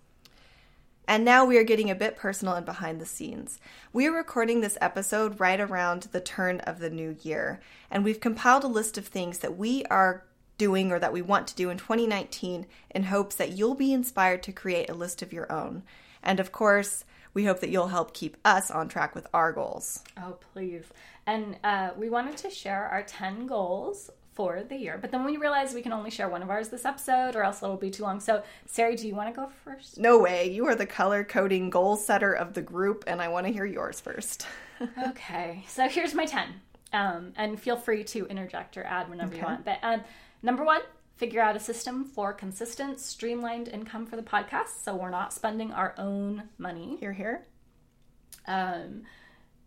And 1.08 1.24
now 1.24 1.44
we 1.44 1.56
are 1.56 1.64
getting 1.64 1.88
a 1.88 1.94
bit 1.94 2.16
personal 2.16 2.54
and 2.54 2.66
behind 2.66 3.00
the 3.00 3.06
scenes. 3.06 3.60
We 3.92 4.06
are 4.08 4.12
recording 4.12 4.60
this 4.60 4.76
episode 4.80 5.38
right 5.38 5.60
around 5.60 6.08
the 6.10 6.20
turn 6.20 6.60
of 6.60 6.80
the 6.80 6.90
new 6.90 7.16
year, 7.22 7.60
and 7.90 8.04
we've 8.04 8.20
compiled 8.20 8.64
a 8.64 8.68
list 8.68 8.98
of 8.98 9.06
things 9.06 9.38
that 9.38 9.56
we 9.56 9.84
are 9.84 10.24
doing 10.58 10.90
or 10.90 10.98
that 10.98 11.12
we 11.12 11.22
want 11.22 11.46
to 11.46 11.54
do 11.54 11.70
in 11.70 11.78
2019 11.78 12.66
in 12.90 13.02
hopes 13.04 13.36
that 13.36 13.52
you'll 13.52 13.74
be 13.74 13.92
inspired 13.92 14.42
to 14.42 14.52
create 14.52 14.90
a 14.90 14.94
list 14.94 15.22
of 15.22 15.32
your 15.32 15.50
own. 15.52 15.84
And 16.22 16.40
of 16.40 16.50
course, 16.50 17.04
we 17.34 17.44
hope 17.44 17.60
that 17.60 17.70
you'll 17.70 17.88
help 17.88 18.14
keep 18.14 18.36
us 18.44 18.70
on 18.70 18.88
track 18.88 19.14
with 19.14 19.26
our 19.32 19.52
goals. 19.52 20.02
Oh, 20.16 20.38
please. 20.52 20.86
And 21.26 21.56
uh, 21.62 21.90
we 21.96 22.08
wanted 22.08 22.36
to 22.38 22.50
share 22.50 22.86
our 22.86 23.02
10 23.02 23.46
goals 23.46 24.10
for 24.36 24.62
the 24.62 24.76
year, 24.76 24.98
but 25.00 25.10
then 25.10 25.24
we 25.24 25.38
realized 25.38 25.74
we 25.74 25.80
can 25.80 25.94
only 25.94 26.10
share 26.10 26.28
one 26.28 26.42
of 26.42 26.50
ours 26.50 26.68
this 26.68 26.84
episode 26.84 27.34
or 27.34 27.42
else 27.42 27.62
it'll 27.62 27.76
be 27.76 27.90
too 27.90 28.02
long. 28.02 28.20
So, 28.20 28.42
Sarie, 28.66 28.94
do 28.94 29.08
you 29.08 29.14
want 29.14 29.34
to 29.34 29.40
go 29.40 29.48
first? 29.64 29.98
No 29.98 30.18
way. 30.18 30.50
You 30.50 30.66
are 30.66 30.74
the 30.74 30.86
color 30.86 31.24
coding 31.24 31.70
goal 31.70 31.96
setter 31.96 32.34
of 32.34 32.52
the 32.52 32.60
group, 32.60 33.04
and 33.06 33.22
I 33.22 33.28
want 33.28 33.46
to 33.46 33.52
hear 33.52 33.64
yours 33.64 33.98
first. 33.98 34.46
okay. 35.08 35.64
So, 35.68 35.88
here's 35.88 36.14
my 36.14 36.26
10. 36.26 36.48
Um, 36.92 37.32
and 37.36 37.58
feel 37.58 37.76
free 37.76 38.04
to 38.04 38.26
interject 38.26 38.76
or 38.76 38.84
add 38.84 39.08
whenever 39.08 39.30
okay. 39.30 39.40
you 39.40 39.44
want. 39.44 39.64
But 39.64 39.78
um, 39.82 40.02
number 40.42 40.64
one, 40.64 40.82
figure 41.16 41.40
out 41.40 41.56
a 41.56 41.60
system 41.60 42.04
for 42.04 42.34
consistent, 42.34 43.00
streamlined 43.00 43.68
income 43.68 44.04
for 44.04 44.16
the 44.16 44.22
podcast 44.22 44.82
so 44.84 44.94
we're 44.94 45.10
not 45.10 45.32
spending 45.32 45.72
our 45.72 45.94
own 45.96 46.44
money. 46.58 46.96
Hear, 47.00 47.14
hear. 47.14 47.46
Um, 48.46 49.02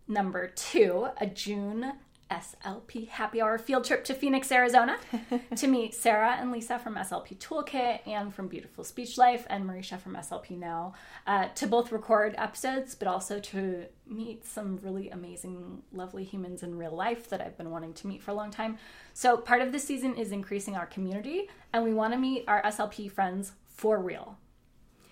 number 0.06 0.46
two, 0.46 1.08
a 1.20 1.26
June 1.26 1.92
SLP 2.30 3.08
Happy 3.08 3.42
Hour 3.42 3.58
field 3.58 3.84
trip 3.84 4.04
to 4.04 4.14
Phoenix, 4.14 4.52
Arizona 4.52 4.98
to 5.56 5.66
meet 5.66 5.94
Sarah 5.94 6.36
and 6.38 6.52
Lisa 6.52 6.78
from 6.78 6.94
SLP 6.94 7.36
Toolkit 7.38 8.06
and 8.06 8.32
from 8.32 8.46
Beautiful 8.46 8.84
Speech 8.84 9.18
Life 9.18 9.46
and 9.50 9.64
Marisha 9.64 9.98
from 9.98 10.14
SLP 10.14 10.56
Now 10.56 10.94
uh, 11.26 11.48
to 11.56 11.66
both 11.66 11.90
record 11.90 12.34
episodes, 12.38 12.94
but 12.94 13.08
also 13.08 13.40
to 13.40 13.86
meet 14.06 14.46
some 14.46 14.78
really 14.82 15.10
amazing, 15.10 15.82
lovely 15.92 16.24
humans 16.24 16.62
in 16.62 16.78
real 16.78 16.94
life 16.94 17.28
that 17.30 17.40
I've 17.40 17.58
been 17.58 17.70
wanting 17.70 17.94
to 17.94 18.06
meet 18.06 18.22
for 18.22 18.30
a 18.30 18.34
long 18.34 18.50
time. 18.50 18.78
So, 19.12 19.36
part 19.36 19.60
of 19.60 19.72
this 19.72 19.84
season 19.84 20.14
is 20.14 20.30
increasing 20.30 20.76
our 20.76 20.86
community, 20.86 21.48
and 21.72 21.82
we 21.82 21.92
want 21.92 22.12
to 22.12 22.18
meet 22.18 22.44
our 22.46 22.62
SLP 22.62 23.10
friends 23.10 23.52
for 23.66 24.00
real. 24.00 24.38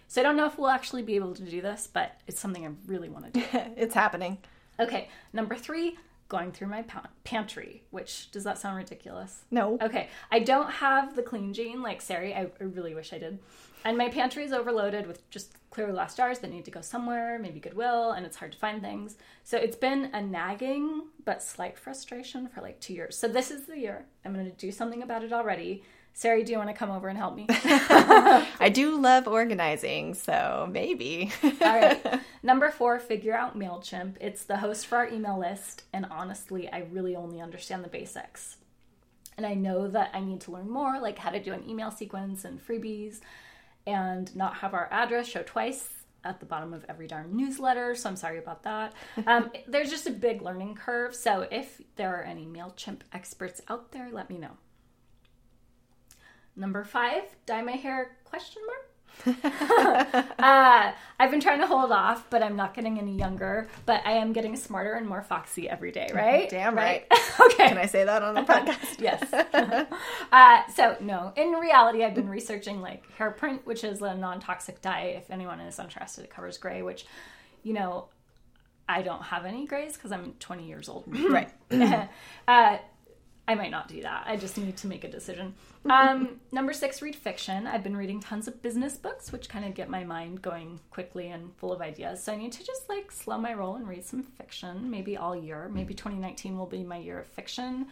So, 0.07 0.21
I 0.21 0.25
don't 0.25 0.37
know 0.37 0.47
if 0.47 0.59
we'll 0.59 0.71
actually 0.71 1.03
be 1.03 1.17
able 1.17 1.35
to 1.35 1.43
do 1.43 1.61
this, 1.61 1.89
but 1.93 2.21
it's 2.27 2.41
something 2.41 2.65
I 2.65 2.71
really 2.87 3.09
want 3.09 3.33
to 3.33 3.41
do. 3.41 3.47
it's 3.77 3.95
happening. 3.95 4.39
Okay, 4.81 5.09
number 5.33 5.57
three, 5.57 5.99
going 6.29 6.53
through 6.53 6.69
my 6.69 6.85
pantry, 7.25 7.83
which 7.91 8.31
does 8.31 8.45
that 8.45 8.59
sound 8.59 8.77
ridiculous? 8.77 9.45
No. 9.51 9.79
Okay. 9.81 10.09
I 10.31 10.41
don't 10.41 10.71
have 10.71 11.17
the 11.17 11.23
clean 11.23 11.55
gene 11.55 11.83
like 11.83 12.03
Sarie. 12.03 12.35
I, 12.35 12.51
I 12.61 12.65
really 12.65 12.95
wish 12.95 13.13
I 13.13 13.19
did. 13.19 13.39
And 13.85 13.97
my 13.97 14.09
pantry 14.09 14.45
is 14.45 14.53
overloaded 14.53 15.07
with 15.07 15.29
just 15.31 15.55
clear 15.71 15.91
glass 15.93 16.17
jars 16.17 16.41
that 16.41 16.51
need 16.51 16.65
to 16.65 16.71
go 16.71 16.81
somewhere, 16.81 17.39
maybe 17.39 17.61
Goodwill, 17.61 18.13
and 18.13 18.27
it's 18.27 18.37
hard 18.37 18.53
to 18.53 18.59
find 18.59 18.83
things. 18.83 19.17
So 19.45 19.57
it's 19.57 19.77
been 19.77 20.11
a 20.13 20.21
nagging 20.21 21.05
but 21.25 21.43
slight 21.43 21.79
frustration 21.79 22.49
for 22.49 22.61
like 22.61 22.81
two 22.81 22.95
years. 22.95 23.17
So 23.17 23.29
this 23.29 23.51
is 23.51 23.67
the 23.67 23.79
year. 23.79 24.05
I'm 24.25 24.35
going 24.35 24.47
to 24.47 24.53
do 24.53 24.73
something 24.73 25.03
about 25.03 25.23
it 25.23 25.33
already. 25.33 25.85
Sarie, 26.19 26.43
do 26.43 26.51
you 26.51 26.59
want 26.59 26.69
to 26.69 26.75
come 26.75 26.91
over 26.91 27.07
and 27.07 27.17
help 27.17 27.37
me? 27.37 27.47
I 27.49 28.73
do 28.75 29.01
love 29.01 29.29
organizing, 29.29 30.15
so 30.15 30.69
maybe. 30.69 31.31
All 31.45 31.51
right. 31.61 32.21
Number 32.43 32.73
four, 32.73 32.99
figure 32.99 33.37
out 33.37 33.57
MailChimp. 33.57 34.17
It's 34.21 34.43
the 34.43 34.57
host 34.57 34.89
for 34.89 34.99
our 34.99 35.07
email 35.07 35.39
list, 35.39 35.85
and 35.93 36.07
honestly, 36.11 36.69
I 36.73 36.89
really 36.91 37.15
only 37.15 37.41
understand 37.41 37.85
the 37.85 37.89
basics. 37.89 38.57
And 39.37 39.47
I 39.47 39.55
know 39.55 39.87
that 39.87 40.11
I 40.13 40.19
need 40.19 40.41
to 40.41 40.51
learn 40.51 40.69
more, 40.69 40.99
like 40.99 41.19
how 41.19 41.31
to 41.31 41.41
do 41.41 41.53
an 41.53 41.63
email 41.71 41.93
sequence 41.93 42.45
and 42.45 42.61
freebies, 42.61 43.21
and 43.87 44.35
not 44.35 44.57
have 44.57 44.75
our 44.75 44.89
address 44.91 45.29
show 45.29 45.45
twice 45.45 45.89
at 46.25 46.41
the 46.41 46.47
bottom 46.47 46.75
of 46.75 46.85
every 46.89 47.07
darn 47.07 47.37
newsletter. 47.37 47.95
So 47.95 48.09
I'm 48.09 48.17
sorry 48.17 48.39
about 48.39 48.65
that. 48.65 48.93
Um, 49.25 49.53
there's 49.69 49.89
just 49.89 50.09
a 50.09 50.11
big 50.11 50.43
learning 50.43 50.75
curve. 50.75 51.15
So 51.15 51.47
if 51.53 51.81
there 51.95 52.17
are 52.17 52.25
any 52.25 52.45
MailChimp 52.45 53.03
experts 53.13 53.61
out 53.69 53.93
there, 53.93 54.09
let 54.11 54.29
me 54.29 54.37
know. 54.37 54.57
Number 56.59 56.83
five, 56.83 57.23
dye 57.47 57.63
my 57.63 57.73
hair 57.73 58.17
question 58.25 58.63
mark. 58.67 58.85
uh, 60.39 60.93
I've 61.21 61.31
been 61.31 61.41
trying 61.41 61.61
to 61.61 61.69
hold 61.69 61.93
off, 61.93 62.29
but 62.31 62.43
I'm 62.43 62.57
not 62.57 62.75
getting 62.75 62.99
any 62.99 63.17
younger. 63.17 63.69
But 63.87 64.03
I 64.05 64.13
am 64.13 64.33
getting 64.33 64.57
smarter 64.57 64.95
and 64.95 65.07
more 65.07 65.23
foxy 65.23 65.69
every 65.69 65.93
day, 65.93 66.11
right? 66.15 66.51
Damn 66.51 66.75
right. 66.75 67.07
right. 67.11 67.41
okay. 67.53 67.69
Can 67.69 67.79
I 67.79 67.87
say 67.87 68.03
that 68.05 68.23
on 68.25 68.35
the 68.35 68.43
podcast? 68.43 69.01
yes. 69.01 69.33
uh, 70.33 70.73
so 70.75 70.97
no, 71.01 71.33
in 71.37 71.53
reality, 71.53 72.03
I've 72.03 72.15
been 72.15 72.29
researching 72.29 72.81
like 72.81 73.09
hair 73.13 73.31
print, 73.31 73.65
which 73.65 73.85
is 73.85 74.03
a 74.03 74.15
non-toxic 74.15 74.83
dye. 74.83 75.15
If 75.17 75.31
anyone 75.31 75.61
is 75.61 75.79
interested, 75.79 76.25
it 76.25 76.31
covers 76.31 76.59
gray, 76.59 76.83
which, 76.83 77.07
you 77.63 77.73
know, 77.73 78.07
I 78.89 79.03
don't 79.03 79.23
have 79.23 79.45
any 79.45 79.65
grays 79.65 79.95
because 79.95 80.11
I'm 80.11 80.33
20 80.41 80.67
years 80.67 80.89
old. 80.89 81.05
right. 81.31 81.51
uh, 82.49 82.79
I 83.49 83.55
might 83.55 83.71
not 83.71 83.89
do 83.89 84.03
that. 84.03 84.25
I 84.27 84.37
just 84.37 84.59
need 84.59 84.77
to 84.77 84.87
make 84.87 85.05
a 85.05 85.11
decision. 85.11 85.55
Um, 85.89 86.41
number 86.53 86.75
six, 86.75 87.01
read 87.01 87.17
fiction. 87.17 87.67
I've 87.67 87.83
been 87.83 87.97
reading 87.97 88.21
tons 88.21 88.47
of 88.47 88.61
business 88.61 88.99
books, 88.99 89.33
which 89.33 89.49
kind 89.49 89.65
of 89.65 89.73
get 89.73 89.89
my 89.89 90.05
mind 90.05 90.43
going 90.43 90.81
quickly 90.91 91.29
and 91.29 91.55
full 91.57 91.73
of 91.73 91.81
ideas. 91.81 92.23
So 92.23 92.33
I 92.33 92.37
need 92.37 92.53
to 92.53 92.65
just 92.65 92.91
like 92.91 93.11
slow 93.11 93.39
my 93.39 93.55
roll 93.55 93.77
and 93.77 93.89
read 93.89 94.05
some 94.05 94.23
fiction, 94.23 94.91
maybe 94.91 95.17
all 95.17 95.35
year. 95.35 95.71
Maybe 95.73 95.95
2019 95.95 96.59
will 96.59 96.67
be 96.67 96.83
my 96.83 96.99
year 96.99 97.21
of 97.21 97.27
fiction. 97.27 97.87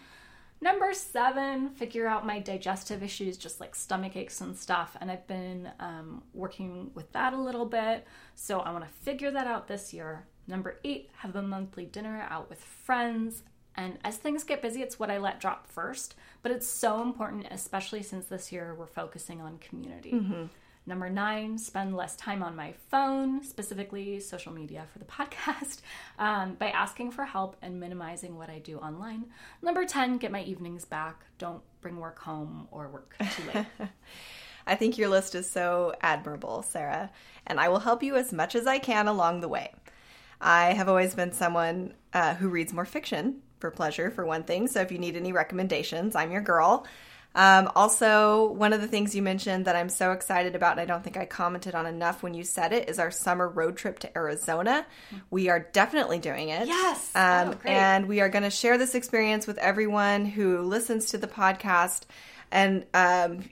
Number 0.61 0.92
seven, 0.92 1.71
figure 1.71 2.07
out 2.07 2.27
my 2.27 2.38
digestive 2.38 3.03
issues, 3.03 3.38
just 3.38 3.61
like 3.61 3.75
stomach 3.75 4.16
aches 4.16 4.40
and 4.42 4.57
stuff. 4.57 4.97
And 5.01 5.11
I've 5.11 5.27
been 5.27 5.71
um, 5.81 6.23
working 6.35 6.90
with 6.95 7.11
that 7.12 7.33
a 7.33 7.40
little 7.40 7.66
bit. 7.66 8.07
So 8.35 8.61
I 8.61 8.73
want 8.73 8.85
to 8.85 8.90
figure 8.90 9.31
that 9.31 9.47
out 9.47 9.69
this 9.69 9.95
year. 9.95 10.27
Number 10.47 10.81
eight, 10.85 11.11
have 11.19 11.37
a 11.37 11.42
monthly 11.42 11.87
dinner 11.87 12.27
out 12.29 12.51
with 12.51 12.62
friends. 12.62 13.42
And 13.77 13.99
as 14.05 14.17
things 14.17 14.45
get 14.45 14.62
busy, 14.62 14.83
it's 14.83 14.99
what 14.99 15.11
I 15.11 15.19
let 15.19 15.41
drop 15.41 15.67
first. 15.67 16.15
But 16.43 16.53
it's 16.53 16.67
so 16.67 17.03
important, 17.03 17.47
especially 17.51 18.03
since 18.03 18.27
this 18.27 18.51
year 18.51 18.75
we're 18.75 18.87
focusing 18.87 19.41
on 19.41 19.59
community. 19.59 20.12
Mm-hmm. 20.12 20.45
Number 20.89 21.11
nine, 21.11 21.59
spend 21.59 21.97
less 21.97 22.15
time 22.15 22.45
on 22.45 22.55
my 22.55 22.73
phone, 22.91 23.43
specifically 23.43 24.21
social 24.21 24.53
media 24.53 24.85
for 24.93 25.01
the 25.01 25.05
podcast, 25.07 25.81
um, 26.19 26.55
by 26.55 26.71
asking 26.71 27.11
for 27.11 27.25
help 27.25 27.57
and 27.61 27.81
minimizing 27.81 28.39
what 28.39 28.49
I 28.49 28.61
do 28.61 28.79
online. 28.79 29.27
Number 29.62 29.85
10, 29.85 30.19
get 30.19 30.31
my 30.31 30.43
evenings 30.43 30.85
back. 30.85 31.25
Don't 31.39 31.62
bring 31.81 31.97
work 31.97 32.21
home 32.21 32.69
or 32.71 32.89
work 32.89 33.17
too 33.19 33.43
late. 33.53 33.67
I 34.69 34.77
think 34.77 34.97
your 34.97 35.09
list 35.09 35.35
is 35.35 35.49
so 35.49 35.95
admirable, 36.01 36.62
Sarah, 36.62 37.11
and 37.47 37.59
I 37.61 37.69
will 37.69 37.81
help 37.81 38.03
you 38.03 38.17
as 38.17 38.33
much 38.33 38.55
as 38.55 38.67
I 38.67 38.79
can 38.79 39.07
along 39.09 39.41
the 39.41 39.49
way. 39.49 39.73
I 40.41 40.73
have 40.75 40.89
always 40.89 41.15
been 41.15 41.33
someone 41.33 41.95
uh, 42.12 42.35
who 42.35 42.49
reads 42.49 42.73
more 42.73 42.85
fiction 42.85 43.43
for 43.66 43.76
pleasure, 43.76 44.11
for 44.11 44.24
one 44.24 44.44
thing. 44.44 44.68
So 44.68 44.81
if 44.81 44.92
you 44.92 44.98
need 44.98 45.16
any 45.16 45.33
recommendations, 45.33 46.14
I'm 46.14 46.31
your 46.31 46.40
girl. 46.40 46.87
Um, 47.35 47.70
also, 47.74 48.52
one 48.52 48.72
of 48.72 48.81
the 48.81 48.87
things 48.87 49.14
you 49.14 49.22
mentioned 49.22 49.66
that 49.66 49.76
I'm 49.76 49.88
so 49.88 50.12
excited 50.12 50.55
about, 50.55 50.72
and 50.72 50.81
I 50.81 50.85
don't 50.87 51.02
think 51.02 51.16
I 51.16 51.26
commented 51.26 51.74
on 51.74 51.85
enough 51.85 52.22
when 52.22 52.33
you 52.33 52.44
said 52.44 52.72
it, 52.72 52.88
is 52.88 52.98
our 52.98 53.11
summer 53.11 53.48
road 53.48 53.76
trip 53.76 53.98
to 54.00 54.16
Arizona. 54.16 54.87
We 55.31 55.50
are 55.50 55.68
definitely 55.72 56.18
doing 56.18 56.48
it. 56.48 56.68
Yes. 56.68 57.11
Um, 57.14 57.50
oh, 57.50 57.68
and 57.68 58.07
we 58.07 58.20
are 58.20 58.29
going 58.29 58.44
to 58.44 58.50
share 58.50 58.79
this 58.79 58.94
experience 58.94 59.46
with 59.46 59.59
everyone 59.59 60.24
who 60.24 60.62
listens 60.62 61.07
to 61.07 61.18
the 61.18 61.26
podcast. 61.26 62.05
And 62.50 62.87
um, 62.94 63.50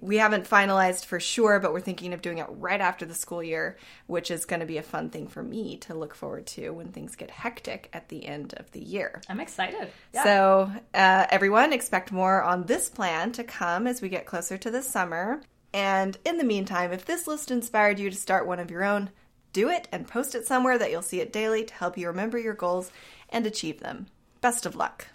we 0.00 0.18
haven't 0.18 0.48
finalized 0.48 1.06
for 1.06 1.18
sure, 1.18 1.58
but 1.60 1.72
we're 1.72 1.80
thinking 1.80 2.12
of 2.12 2.22
doing 2.22 2.38
it 2.38 2.46
right 2.50 2.80
after 2.80 3.06
the 3.06 3.14
school 3.14 3.42
year, 3.42 3.76
which 4.06 4.30
is 4.30 4.44
going 4.44 4.60
to 4.60 4.66
be 4.66 4.78
a 4.78 4.82
fun 4.82 5.10
thing 5.10 5.28
for 5.28 5.42
me 5.42 5.78
to 5.78 5.94
look 5.94 6.14
forward 6.14 6.46
to 6.46 6.70
when 6.70 6.88
things 6.88 7.16
get 7.16 7.30
hectic 7.30 7.88
at 7.92 8.08
the 8.08 8.26
end 8.26 8.54
of 8.58 8.70
the 8.72 8.80
year. 8.80 9.22
I'm 9.28 9.40
excited. 9.40 9.88
Yeah. 10.12 10.24
So, 10.24 10.72
uh, 10.94 11.26
everyone, 11.30 11.72
expect 11.72 12.12
more 12.12 12.42
on 12.42 12.64
this 12.64 12.90
plan 12.90 13.32
to 13.32 13.44
come 13.44 13.86
as 13.86 14.02
we 14.02 14.08
get 14.08 14.26
closer 14.26 14.58
to 14.58 14.70
the 14.70 14.82
summer. 14.82 15.40
And 15.72 16.16
in 16.24 16.38
the 16.38 16.44
meantime, 16.44 16.92
if 16.92 17.04
this 17.04 17.26
list 17.26 17.50
inspired 17.50 17.98
you 17.98 18.10
to 18.10 18.16
start 18.16 18.46
one 18.46 18.60
of 18.60 18.70
your 18.70 18.84
own, 18.84 19.10
do 19.52 19.70
it 19.70 19.88
and 19.90 20.06
post 20.06 20.34
it 20.34 20.46
somewhere 20.46 20.76
that 20.78 20.90
you'll 20.90 21.02
see 21.02 21.20
it 21.20 21.32
daily 21.32 21.64
to 21.64 21.74
help 21.74 21.96
you 21.96 22.08
remember 22.08 22.38
your 22.38 22.54
goals 22.54 22.92
and 23.30 23.46
achieve 23.46 23.80
them. 23.80 24.06
Best 24.42 24.66
of 24.66 24.76
luck. 24.76 25.08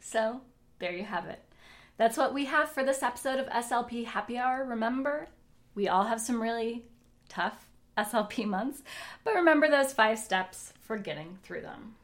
So, 0.00 0.40
there 0.78 0.92
you 0.92 1.04
have 1.04 1.26
it. 1.26 1.40
That's 2.00 2.16
what 2.16 2.32
we 2.32 2.46
have 2.46 2.70
for 2.70 2.82
this 2.82 3.02
episode 3.02 3.38
of 3.38 3.46
SLP 3.48 4.06
Happy 4.06 4.38
Hour. 4.38 4.64
Remember, 4.64 5.28
we 5.74 5.86
all 5.86 6.04
have 6.04 6.18
some 6.18 6.40
really 6.40 6.86
tough 7.28 7.68
SLP 7.98 8.46
months, 8.48 8.82
but 9.22 9.34
remember 9.34 9.68
those 9.68 9.92
five 9.92 10.18
steps 10.18 10.72
for 10.80 10.96
getting 10.96 11.36
through 11.42 11.60
them. 11.60 11.96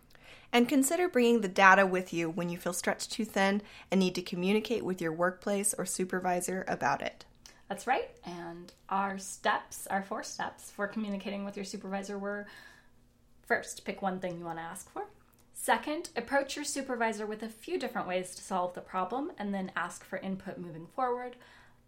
And 0.52 0.68
consider 0.68 1.08
bringing 1.08 1.40
the 1.40 1.48
data 1.48 1.86
with 1.86 2.12
you 2.12 2.28
when 2.28 2.50
you 2.50 2.58
feel 2.58 2.74
stretched 2.74 3.10
too 3.10 3.24
thin 3.24 3.62
and 3.90 3.98
need 3.98 4.14
to 4.16 4.20
communicate 4.20 4.84
with 4.84 5.00
your 5.00 5.12
workplace 5.14 5.72
or 5.72 5.86
supervisor 5.86 6.66
about 6.68 7.00
it. 7.00 7.24
That's 7.70 7.86
right. 7.86 8.10
And 8.22 8.74
our 8.90 9.16
steps, 9.16 9.86
our 9.86 10.02
four 10.02 10.22
steps 10.22 10.70
for 10.70 10.86
communicating 10.86 11.46
with 11.46 11.56
your 11.56 11.64
supervisor 11.64 12.18
were 12.18 12.46
first, 13.46 13.86
pick 13.86 14.02
one 14.02 14.20
thing 14.20 14.38
you 14.38 14.44
want 14.44 14.58
to 14.58 14.62
ask 14.62 14.92
for. 14.92 15.06
Second, 15.66 16.10
approach 16.14 16.54
your 16.54 16.64
supervisor 16.64 17.26
with 17.26 17.42
a 17.42 17.48
few 17.48 17.76
different 17.76 18.06
ways 18.06 18.36
to 18.36 18.40
solve 18.40 18.74
the 18.74 18.80
problem 18.80 19.32
and 19.36 19.52
then 19.52 19.72
ask 19.74 20.04
for 20.04 20.16
input 20.18 20.58
moving 20.58 20.86
forward. 20.86 21.34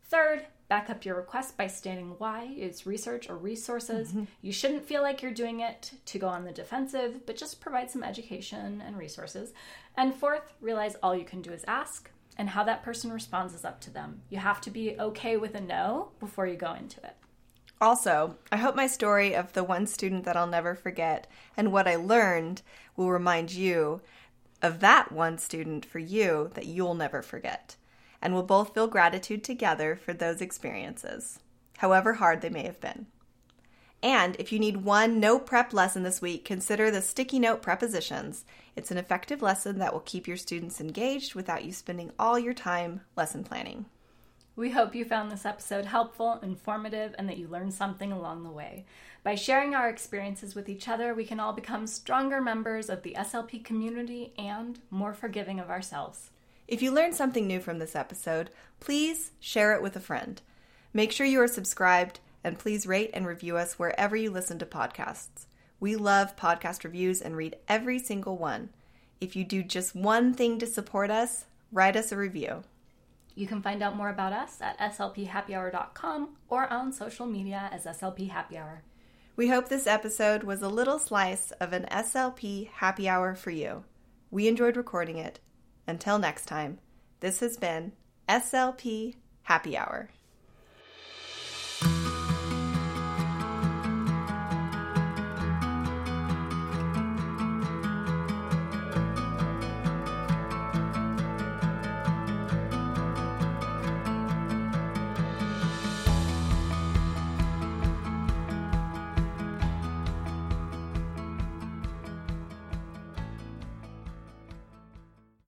Third, 0.03 0.47
back 0.67 0.91
up 0.91 1.05
your 1.05 1.14
request 1.14 1.57
by 1.57 1.69
stating 1.69 2.17
why 2.19 2.53
is 2.59 2.87
research 2.87 3.31
or 3.31 3.37
resources. 3.37 4.09
Mm-hmm. 4.09 4.25
You 4.43 4.51
shouldn't 4.51 4.85
feel 4.85 5.01
like 5.01 5.23
you're 5.23 5.31
doing 5.31 5.61
it 5.61 5.93
to 6.07 6.19
go 6.19 6.27
on 6.27 6.45
the 6.45 6.51
defensive, 6.51 7.25
but 7.25 7.37
just 7.37 7.61
provide 7.61 7.88
some 7.88 8.03
education 8.03 8.83
and 8.85 8.99
resources. 8.99 9.53
And 9.97 10.12
fourth, 10.12 10.55
realize 10.61 10.97
all 11.01 11.14
you 11.14 11.25
can 11.25 11.41
do 11.41 11.53
is 11.53 11.62
ask, 11.69 12.11
and 12.37 12.49
how 12.49 12.64
that 12.64 12.83
person 12.83 13.12
responds 13.12 13.55
is 13.55 13.64
up 13.64 13.81
to 13.83 13.91
them. 13.91 14.23
You 14.29 14.38
have 14.38 14.61
to 14.62 14.73
be 14.73 14.99
okay 14.99 15.37
with 15.37 15.55
a 15.55 15.61
no 15.61 16.09
before 16.19 16.49
you 16.49 16.57
go 16.57 16.75
into 16.75 16.99
it. 17.05 17.14
Also, 17.81 18.37
I 18.51 18.57
hope 18.57 18.75
my 18.75 18.87
story 18.87 19.35
of 19.35 19.53
the 19.53 19.62
one 19.62 19.87
student 19.87 20.25
that 20.25 20.37
I'll 20.37 20.49
never 20.49 20.75
forget 20.75 21.29
and 21.57 21.73
what 21.73 21.87
I 21.87 21.97
learned 21.97 22.62
will 22.97 23.11
remind 23.11 23.53
you 23.53 24.01
of 24.61 24.81
that 24.81 25.12
one 25.12 25.38
student 25.38 25.87
for 25.87 26.01
you 26.01 26.51
that 26.55 26.67
you'll 26.67 26.95
never 26.95 27.23
forget. 27.23 27.77
And 28.21 28.35
we'll 28.35 28.43
both 28.43 28.75
feel 28.75 28.88
gratitude 28.88 29.45
together 29.45 29.95
for 29.95 30.12
those 30.12 30.41
experiences, 30.41 31.38
however 31.79 32.14
hard 32.14 32.41
they 32.41 32.51
may 32.51 32.64
have 32.64 32.81
been. 32.81 33.07
And 34.03 34.37
if 34.38 34.53
you 34.53 34.59
need 34.59 34.79
one 34.79 35.19
no 35.19 35.38
prep 35.38 35.73
lesson 35.73 36.03
this 36.03 36.21
week, 36.21 36.45
consider 36.45 36.91
the 36.91 37.03
sticky 37.03 37.38
note 37.38 37.62
prepositions. 37.62 38.45
It's 38.77 38.91
an 38.91 38.99
effective 38.99 39.43
lesson 39.43 39.79
that 39.79 39.93
will 39.93 40.01
keep 40.01 40.29
your 40.29 40.37
students 40.37 40.81
engaged 40.81 41.35
without 41.35 41.64
you 41.64 41.73
spending 41.73 42.12
all 42.19 42.38
your 42.38 42.55
time 42.55 43.03
lesson 43.17 43.43
planning. 43.43 43.87
We 44.59 44.71
hope 44.71 44.97
you 44.97 45.05
found 45.05 45.31
this 45.31 45.47
episode 45.47 45.85
helpful, 45.85 46.40
informative, 46.42 47.14
and 47.16 47.29
that 47.29 47.38
you 47.38 47.47
learned 47.47 47.75
something 47.75 48.11
along 48.11 48.42
the 48.42 48.51
way. 48.51 48.87
By 49.23 49.37
sharing 49.37 49.73
our 49.73 49.88
experiences 49.88 50.57
with 50.57 50.68
each 50.68 50.88
other, 50.88 51.14
we 51.14 51.25
can 51.25 51.38
all 51.38 51.53
become 51.53 51.87
stronger 51.87 52.40
members 52.40 52.90
of 52.90 53.05
the 53.05 53.14
SLP 53.16 53.64
community 53.64 54.33
and 54.37 54.81
more 54.90 55.14
forgiving 55.14 55.61
of 55.61 55.71
ourselves. 55.71 56.31
If 56.66 56.83
you 56.83 56.90
learned 56.90 57.14
something 57.14 57.47
new 57.47 57.61
from 57.61 57.79
this 57.79 57.94
episode, 57.94 58.51
please 58.81 59.31
share 59.38 59.75
it 59.75 59.81
with 59.81 59.94
a 59.94 60.01
friend. 60.01 60.42
Make 60.92 61.12
sure 61.12 61.25
you 61.25 61.40
are 61.40 61.47
subscribed 61.47 62.18
and 62.42 62.59
please 62.59 62.85
rate 62.85 63.11
and 63.14 63.29
review 63.29 63.57
us 63.57 63.79
wherever 63.79 64.16
you 64.16 64.33
listen 64.33 64.59
to 64.59 64.66
podcasts. 64.66 65.47
We 65.79 65.94
love 65.94 66.35
podcast 66.35 66.83
reviews 66.83 67.23
and 67.23 67.37
read 67.37 67.55
every 67.68 68.01
single 68.01 68.37
one. 68.37 68.71
If 69.21 69.37
you 69.37 69.44
do 69.44 69.62
just 69.62 69.94
one 69.94 70.35
thing 70.35 70.59
to 70.59 70.66
support 70.66 71.12
us, 71.12 71.44
write 71.71 71.94
us 71.94 72.11
a 72.11 72.16
review. 72.16 72.64
You 73.38 73.46
can 73.46 73.62
find 73.62 73.85
out 73.85 73.94
more 73.94 74.09
about 74.09 74.33
us 74.33 74.61
at 74.61 74.77
slphappyhour.com 74.81 76.31
or 76.48 76.72
on 76.72 76.92
social 76.92 77.24
media 77.24 77.70
as 77.72 77.85
SLP 77.85 78.31
Happy 78.31 78.59
Hour. 78.59 78.83
We 79.37 79.46
hope 79.46 79.68
this 79.68 79.87
episode 79.87 80.42
was 80.42 80.61
a 80.61 80.68
little 80.68 80.98
slice 80.98 81.53
of 81.53 81.72
an 81.72 81.87
SLP 81.88 82.68
happy 82.68 83.09
hour 83.09 83.37
for 83.37 83.53
you. 83.53 83.85
We 84.33 84.48
enjoyed 84.48 84.77
recording 84.77 85.18
it. 85.18 85.38
Until 85.87 86.18
next 86.18 86.46
time, 86.46 86.81
this 87.20 87.38
has 87.38 87.57
been 87.57 87.92
SLP 88.29 89.14
Happy 89.42 89.77
Hour. 89.77 90.11